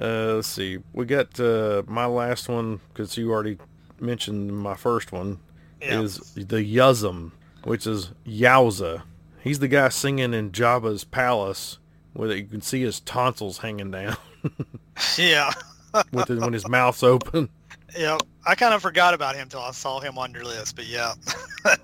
[0.00, 0.78] Uh, let's see.
[0.92, 3.58] We got uh, my last one because you already
[4.00, 5.38] mentioned my first one
[5.80, 6.00] Yeah.
[6.00, 7.32] is the Yuzzum,
[7.64, 9.02] which is Yowza.
[9.42, 11.78] He's the guy singing in Jabba's palace
[12.14, 14.16] where you can see his tonsils hanging down
[15.18, 15.50] Yeah.
[16.12, 17.48] with his, when his mouth's open.
[17.96, 18.18] Yeah.
[18.46, 21.14] I kind of forgot about him till I saw him on your list, but yeah.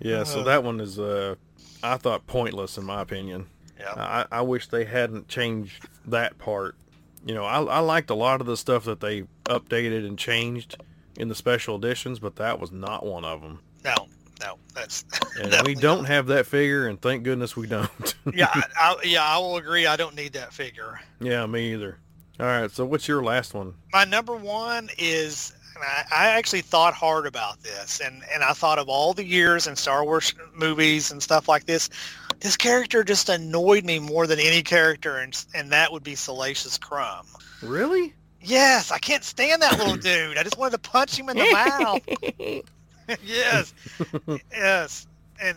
[0.00, 0.44] Yeah, so Uh.
[0.44, 1.34] that one is, uh,
[1.82, 3.46] I thought pointless in my opinion.
[3.78, 3.92] Yeah.
[3.96, 6.74] I, I wish they hadn't changed that part.
[7.24, 10.76] You know, I, I liked a lot of the stuff that they updated and changed
[11.16, 13.60] in the special editions, but that was not one of them.
[13.84, 13.94] No,
[14.40, 15.04] no, that's
[15.40, 16.06] And we don't not.
[16.08, 17.90] have that figure, and thank goodness we don't.
[18.34, 19.86] Yeah, I, I, yeah, I will agree.
[19.86, 21.00] I don't need that figure.
[21.20, 21.98] yeah, me either.
[22.38, 23.74] All right, so what's your last one?
[23.92, 28.52] My number one is and I, I actually thought hard about this, and and I
[28.52, 31.88] thought of all the years in Star Wars movies and stuff like this.
[32.40, 36.78] This character just annoyed me more than any character, and and that would be Salacious
[36.78, 37.26] Crumb.
[37.62, 38.14] Really?
[38.40, 40.38] Yes, I can't stand that little dude.
[40.38, 42.02] I just wanted to punch him in the mouth.
[43.24, 43.74] yes,
[44.52, 45.06] yes.
[45.40, 45.56] And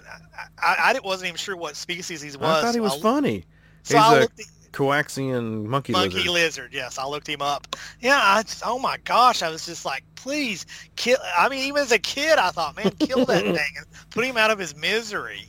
[0.62, 2.38] I, I, I wasn't even sure what species he was.
[2.38, 3.46] I thought he was so I, funny.
[3.84, 4.42] So He's I a looked,
[4.72, 6.32] Kowakian monkey, monkey lizard.
[6.32, 6.74] lizard.
[6.74, 7.76] Yes, I looked him up.
[8.00, 10.66] Yeah, I just, oh my gosh, I was just like, please
[10.96, 11.18] kill.
[11.38, 14.38] I mean, even as a kid, I thought, man, kill that thing and put him
[14.38, 15.46] out of his misery.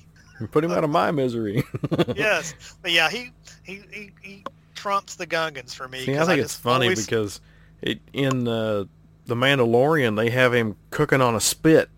[0.51, 1.63] Put him out of my misery.
[2.17, 3.31] Yes, but yeah, he
[3.63, 4.45] he he, he
[4.75, 6.05] trumps the Gungans for me.
[6.05, 7.41] See, I think it's funny always- because
[7.81, 8.85] it, in uh,
[9.27, 11.89] the Mandalorian they have him cooking on a spit.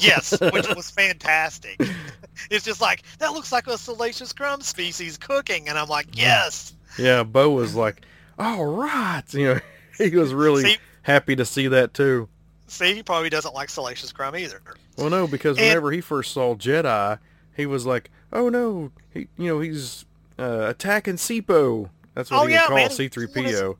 [0.00, 1.78] yes, which was fantastic.
[2.50, 6.74] It's just like that looks like a salacious crumb species cooking, and I'm like, yes.
[6.98, 8.02] yeah, Bo was like,
[8.38, 9.60] "All right," you know,
[9.98, 12.28] he was really See, happy to see that too.
[12.66, 14.60] see, he probably doesn't like salacious crumb either.
[14.96, 17.18] Well, no, because And- whenever he first saw Jedi,
[17.56, 20.04] he was like, "Oh no, he, you know, he's
[20.38, 22.90] uh, attacking Sipo." That's what Oh, he yeah, would call man.
[22.90, 23.76] C-3PO.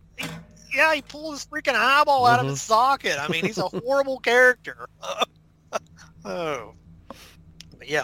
[0.75, 3.17] Yeah, he pulled his freaking eyeball out of his socket.
[3.21, 4.89] I mean, he's a horrible character.
[6.25, 6.73] oh,
[7.79, 8.03] but yeah.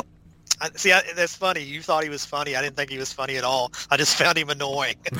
[0.61, 1.63] I, see, I, that's funny.
[1.63, 2.57] You thought he was funny.
[2.57, 3.73] I didn't think he was funny at all.
[3.91, 4.97] I just found him annoying.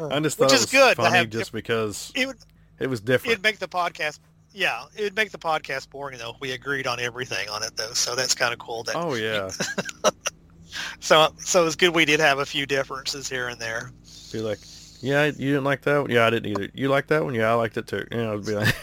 [0.00, 2.36] I just thought Which it is was good funny have just because it would
[2.78, 3.32] it was different.
[3.32, 4.20] it'd make the podcast.
[4.52, 6.36] Yeah, it'd make the podcast boring though.
[6.40, 8.84] We agreed on everything on it though, so that's kind of cool.
[8.84, 9.50] That oh yeah,
[11.00, 13.90] so so it's good we did have a few differences here and there.
[14.32, 14.58] be like,
[15.00, 16.10] "Yeah, you didn't like that one?
[16.10, 16.68] Yeah, I didn't either.
[16.74, 17.34] You like that one?
[17.34, 18.74] Yeah, I liked it too." You know, it'd be like,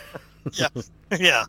[0.51, 0.67] yeah,
[1.17, 1.45] yeah.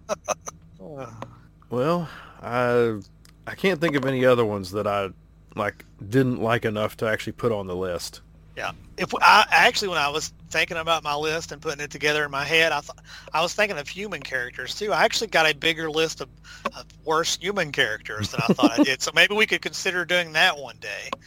[1.69, 2.09] "Well,
[2.41, 3.01] I
[3.47, 5.11] I can't think of any other ones that I
[5.55, 8.21] like didn't like enough to actually put on the list."
[8.57, 8.73] Yeah.
[8.97, 12.31] If I actually, when I was thinking about my list and putting it together in
[12.31, 12.99] my head, I thought
[13.35, 14.93] I was thinking of human characters too.
[14.93, 16.29] I actually got a bigger list of,
[16.75, 19.03] of worst human characters than I thought I did.
[19.03, 21.11] So maybe we could consider doing that one day.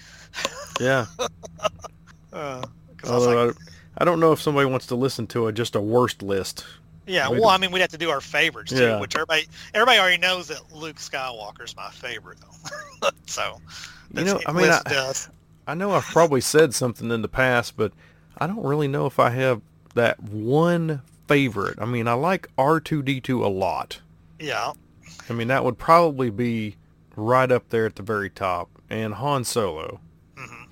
[0.80, 1.07] Yeah.
[2.32, 2.63] Uh
[3.03, 3.57] I like,
[3.97, 6.65] I, I don't know if somebody wants to listen to a just a worst list.
[7.10, 7.28] Yeah.
[7.28, 8.99] Well, I mean, we'd have to do our favorites too, Yeah.
[8.99, 12.38] which everybody everybody already knows that Luke Skywalker's my favorite
[13.01, 13.10] though.
[13.26, 13.60] so
[14.14, 15.14] You know, I mean, I.
[15.68, 17.91] I know I've probably said something in the past, but
[18.39, 19.62] I don't really know if I have
[19.93, 21.78] that one favorite.
[21.80, 24.01] I mean, I like R2D2 a lot.
[24.39, 24.74] Yeah.
[25.30, 26.76] I mean, that would probably be
[27.16, 29.99] right up there at the very top, and Han Solo.
[30.36, 30.64] hmm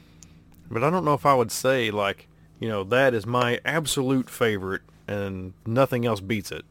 [0.71, 2.27] But I don't know if I would say like,
[2.59, 6.65] you know, that is my absolute favorite, and nothing else beats it.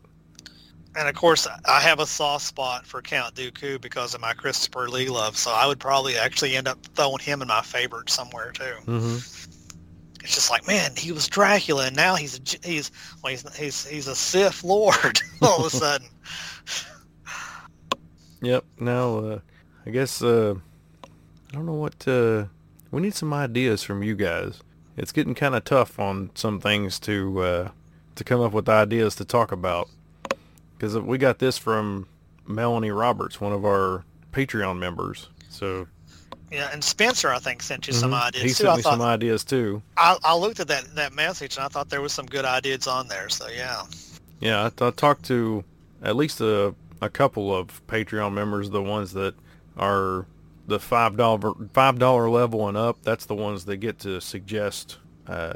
[0.96, 4.88] And of course, I have a soft spot for Count Dooku because of my Christopher
[4.88, 5.36] Lee love.
[5.36, 8.74] So I would probably actually end up throwing him in my favorite somewhere too.
[8.86, 9.16] hmm
[10.24, 12.90] It's just like, man, he was Dracula, and now he's a, he's
[13.22, 16.08] well, he's he's he's a Sith Lord all of a sudden.
[18.40, 18.64] Yep.
[18.80, 19.38] Now, uh,
[19.84, 20.54] I guess uh,
[21.04, 22.06] I don't know what.
[22.08, 22.46] Uh,
[22.90, 24.62] we need some ideas from you guys.
[24.96, 27.70] It's getting kind of tough on some things to uh,
[28.16, 29.90] to come up with ideas to talk about.
[30.78, 32.08] Because we got this from
[32.46, 35.30] Melanie Roberts, one of our Patreon members.
[35.48, 35.88] So
[36.50, 38.68] Yeah, and Spencer, I think, sent you some mhm, ideas he too.
[38.68, 39.82] sent I me thought some ideas too.
[39.96, 42.86] I, I looked at that that message and I thought there was some good ideas
[42.86, 43.28] on there.
[43.30, 43.82] So yeah,
[44.40, 45.64] Yeah, I, I talked to
[46.02, 49.34] at least a, a couple of Patreon members, the ones that
[49.76, 50.26] are
[50.66, 52.98] the five dollar five dollar level and up.
[53.02, 55.54] That's the ones that get to suggest uh,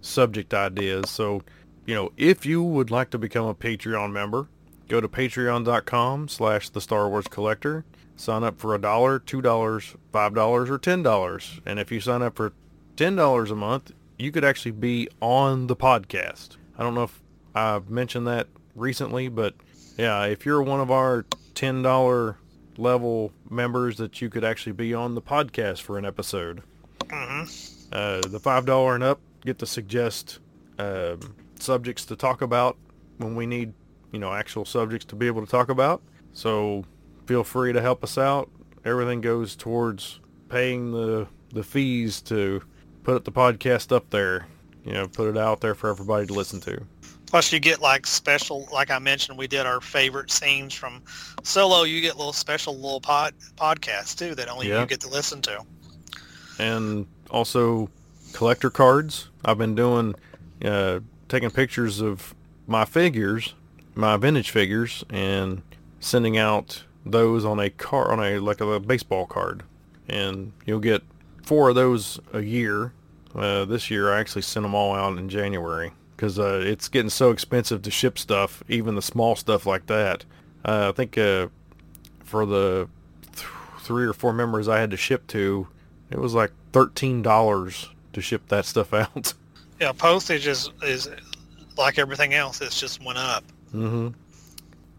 [0.00, 1.10] subject ideas.
[1.10, 1.42] So,
[1.86, 4.48] you know, if you would like to become a Patreon member,
[4.88, 7.84] go to patreon.com slash the Star Wars Collector.
[8.16, 11.60] Sign up for a dollar, two dollars, five dollars, or ten dollars.
[11.66, 12.52] And if you sign up for
[12.96, 16.56] ten dollars a month, you could actually be on the podcast.
[16.78, 17.20] I don't know if
[17.54, 19.54] I've mentioned that recently, but
[19.96, 21.24] yeah, if you're one of our
[21.54, 22.36] ten dollar
[22.76, 26.62] level members, that you could actually be on the podcast for an episode.
[27.10, 27.42] hmm
[27.90, 30.38] Uh, the five dollar and up get to suggest
[30.78, 32.76] um, subjects to talk about
[33.18, 33.72] when we need,
[34.12, 36.02] you know, actual subjects to be able to talk about.
[36.32, 36.84] So
[37.26, 38.50] feel free to help us out.
[38.84, 42.62] Everything goes towards paying the the fees to
[43.04, 44.46] put the podcast up there.
[44.84, 46.82] You know, put it out there for everybody to listen to.
[47.26, 51.02] Plus, you get like special, like I mentioned, we did our favorite scenes from
[51.44, 51.84] Solo.
[51.84, 54.80] You get little special little pod podcasts too that only Yeah.
[54.80, 55.62] you get to listen to.
[56.58, 57.88] and also
[58.34, 59.28] collector cards.
[59.44, 60.14] I've been doing,
[60.64, 61.00] uh,
[61.32, 62.34] taking pictures of
[62.66, 63.54] my figures,
[63.94, 65.62] my vintage figures, and
[65.98, 69.62] sending out those on a car on a like a, baseball card,
[70.06, 71.02] and you'll get
[71.42, 72.92] four of those a year.
[73.34, 77.08] Uh, this year I actually sent them all out in January because uh, it's getting
[77.08, 80.26] so expensive to ship stuff, even the small stuff like that.
[80.66, 81.48] Uh, I think uh,
[82.22, 82.90] for the
[83.34, 85.66] th- three or four members I had to ship to,
[86.10, 89.32] it was like thirteen dollars to ship that stuff out.
[89.82, 91.08] Yeah, postage is is
[91.76, 92.60] like everything else.
[92.60, 93.42] It's just went up.
[93.72, 94.10] hmm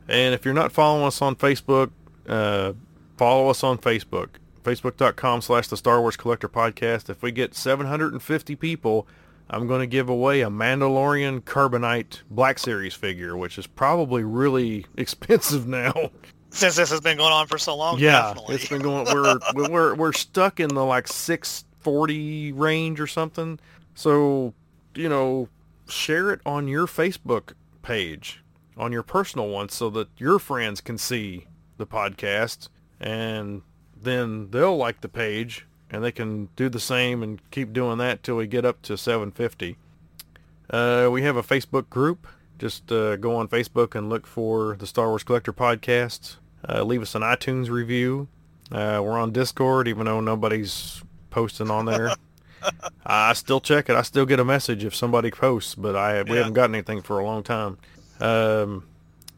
[0.10, 1.92] And if you're not following us on Facebook,
[2.28, 2.74] uh,
[3.16, 4.28] follow us on Facebook.
[4.62, 7.10] Facebook.com slash the Star Wars Collector Podcast.
[7.10, 9.08] If we get 750 people,
[9.50, 14.86] I'm going to give away a Mandalorian Carbonite Black Series figure, which is probably really
[14.98, 15.94] expensive now.
[16.50, 18.56] Since this has been going on for so long, yeah, definitely.
[18.56, 19.06] it's been going.
[19.06, 23.60] We're we're we're stuck in the like 640 range or something.
[23.96, 24.54] So
[24.96, 25.50] you know,
[25.88, 28.44] share it on your Facebook page,
[28.78, 32.70] on your personal one, so that your friends can see the podcast,
[33.00, 33.62] and
[33.96, 38.24] then they'll like the page, and they can do the same and keep doing that
[38.24, 39.78] till we get up to 750.
[40.70, 42.28] Uh, we have a Facebook group.
[42.58, 46.38] Just uh, go on Facebook and look for the Star Wars Collector Podcast.
[46.68, 48.28] Uh, leave us an iTunes review.
[48.72, 52.16] Uh, we're on Discord, even though nobody's posting on there.
[53.06, 53.96] I still check it.
[53.96, 56.36] I still get a message if somebody posts, but I we Yeah.
[56.38, 57.78] haven't gotten anything for a long time.
[58.20, 58.86] Um,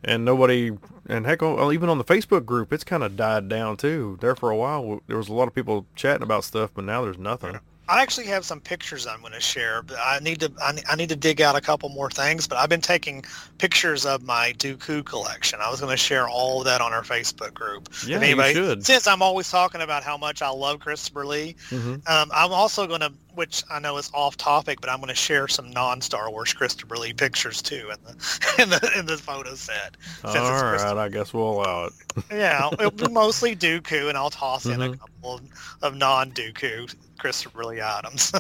[0.03, 0.71] and nobody,
[1.07, 4.17] and heck, well, even on the Facebook group, it's kind of died down too.
[4.21, 7.03] There for a while, there was a lot of people chatting about stuff, but now
[7.03, 7.59] there's nothing.
[7.87, 10.95] I actually have some pictures I'm going to share, but I need to I, I
[10.95, 12.47] need to dig out a couple more things.
[12.47, 13.23] But I've been taking
[13.57, 15.59] pictures of my Dooku collection.
[15.61, 17.89] I was going to share all of that on our Facebook group.
[18.05, 18.85] Yeah, If you should.
[18.85, 22.85] Since I'm always talking about how much I love Christopher Lee, hmm um, I'm also
[22.87, 26.29] going to, which I know is off topic, but I'm going to share some non-Star
[26.29, 29.97] Wars Christopher Lee pictures too in the in the in the photo set.
[30.23, 31.93] All it's right, I guess we'll allow it.
[32.31, 34.99] Yeah, it'll be mostly Dooku, and I'll toss in a Mhm.
[34.99, 35.41] couple of,
[35.81, 38.31] of non-Dooku Christopher really Adams.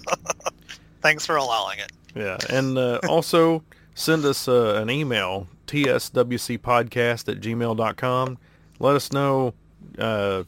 [1.01, 1.91] Thanks for allowing it.
[2.15, 3.63] Yeah, and uh, also
[3.93, 8.37] send us uh, an email, tswcpodcast at gmail.com.
[8.79, 9.53] Let us know,
[9.97, 10.43] uh,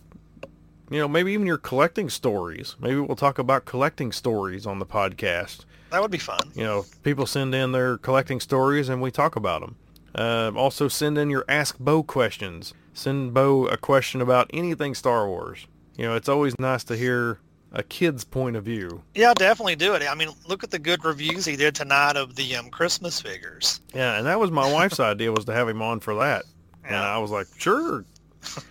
[0.90, 2.76] you know, maybe even your collecting stories.
[2.80, 5.66] Maybe we'll talk about collecting stories on the podcast.
[5.92, 6.40] That would be fun.
[6.56, 9.76] You know, people send in their collecting stories and we talk about them.
[10.14, 12.74] Uh, also send in your Ask Bo questions.
[12.94, 15.68] Send Bo a question about anything Star Wars.
[15.98, 17.40] You know, it's always nice to hear
[17.78, 19.04] a kid's point of view.
[19.14, 20.02] Yeah, definitely do it.
[20.02, 23.82] I mean, look at the good reviews he did tonight of the um, Christmas figures.
[23.94, 26.44] Yeah, and that was my wife's idea was to have him on for that.
[26.84, 28.04] And I was like, sure.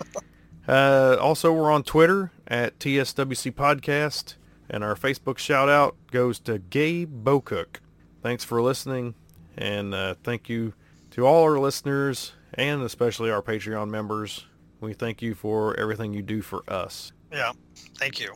[0.68, 4.34] uh, also, we're on Twitter at TSWC Podcast,
[4.68, 7.80] and our Facebook shout out goes to Gabe Bocook.
[8.22, 9.14] Thanks for listening,
[9.56, 10.72] and uh, thank you
[11.12, 14.46] to all our listeners, and especially our Patreon members.
[14.80, 17.12] We thank you for everything you do for us.
[17.30, 17.52] Yeah,
[17.98, 18.32] thank you.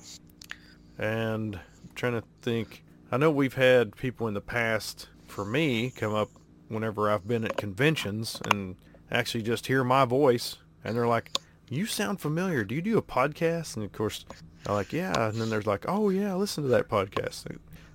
[1.00, 2.82] And I'm trying to think.
[3.10, 6.28] I know we've had people in the past, for me, come up
[6.68, 8.76] whenever I've been at conventions and
[9.10, 11.36] actually just hear my voice, and they're like,
[11.68, 12.62] "You sound familiar.
[12.64, 14.24] Do you do a podcast?" And of course,
[14.66, 17.46] I'm like, "Yeah." And then there's like, "Oh yeah, listen to that podcast."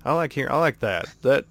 [0.03, 0.49] I like hear.
[0.49, 1.05] I like that.
[1.21, 1.45] That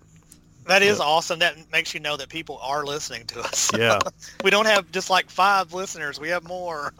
[0.67, 1.05] That is Yeah.
[1.05, 1.39] awesome.
[1.41, 3.71] That makes you know that people are listening to us.
[3.79, 3.99] yeah.
[4.45, 6.19] we don't have just like five listeners.
[6.19, 6.93] We have more.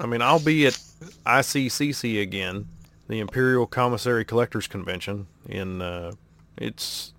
[0.00, 0.78] I mean, I'll be at
[1.26, 2.66] ICCC again,
[3.10, 6.12] the Imperial Commissary Collectors Convention in uh,
[6.56, 7.12] it's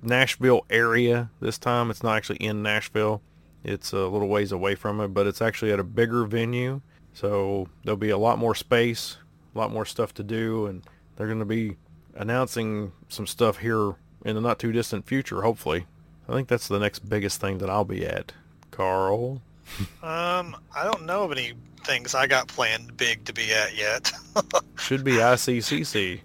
[0.00, 1.90] Nashville area this time.
[1.90, 3.20] It's not actually in Nashville.
[3.64, 6.82] It's a little ways away from it, but it's actually at a bigger venue.
[7.14, 9.16] So there'll be a lot more space,
[9.54, 10.82] a lot more stuff to do, and
[11.16, 11.78] they're going to be
[12.14, 15.86] announcing some stuff here in the not too distant future, hopefully.
[16.28, 18.32] I think that's the next biggest thing that I'll be at.
[18.70, 19.42] Carl?
[20.02, 21.54] Um, I don't know of any
[21.84, 24.12] things I got planned big to be at yet.
[24.78, 26.20] Should be ICCC.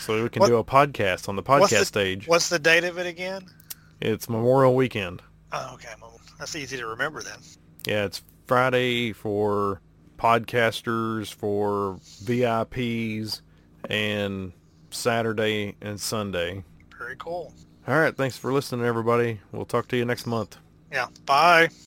[0.00, 2.26] so we can What- do a podcast on the What's podcast the- stage.
[2.28, 3.46] What's the date of it again?
[4.00, 5.22] It's Memorial Weekend.
[5.52, 5.90] Oh, okay.
[6.00, 7.38] Well, that's easy to remember then.
[7.86, 9.80] Yeah, it's Friday for
[10.18, 13.40] podcasters, for VIPs,
[13.88, 14.52] and
[14.90, 16.64] Saturday and Sunday.
[16.98, 17.52] Very cool.
[17.86, 19.40] All right, thanks for listening, everybody.
[19.52, 20.56] We'll talk to you next month.
[20.90, 21.06] Yeah.
[21.26, 21.68] Bye.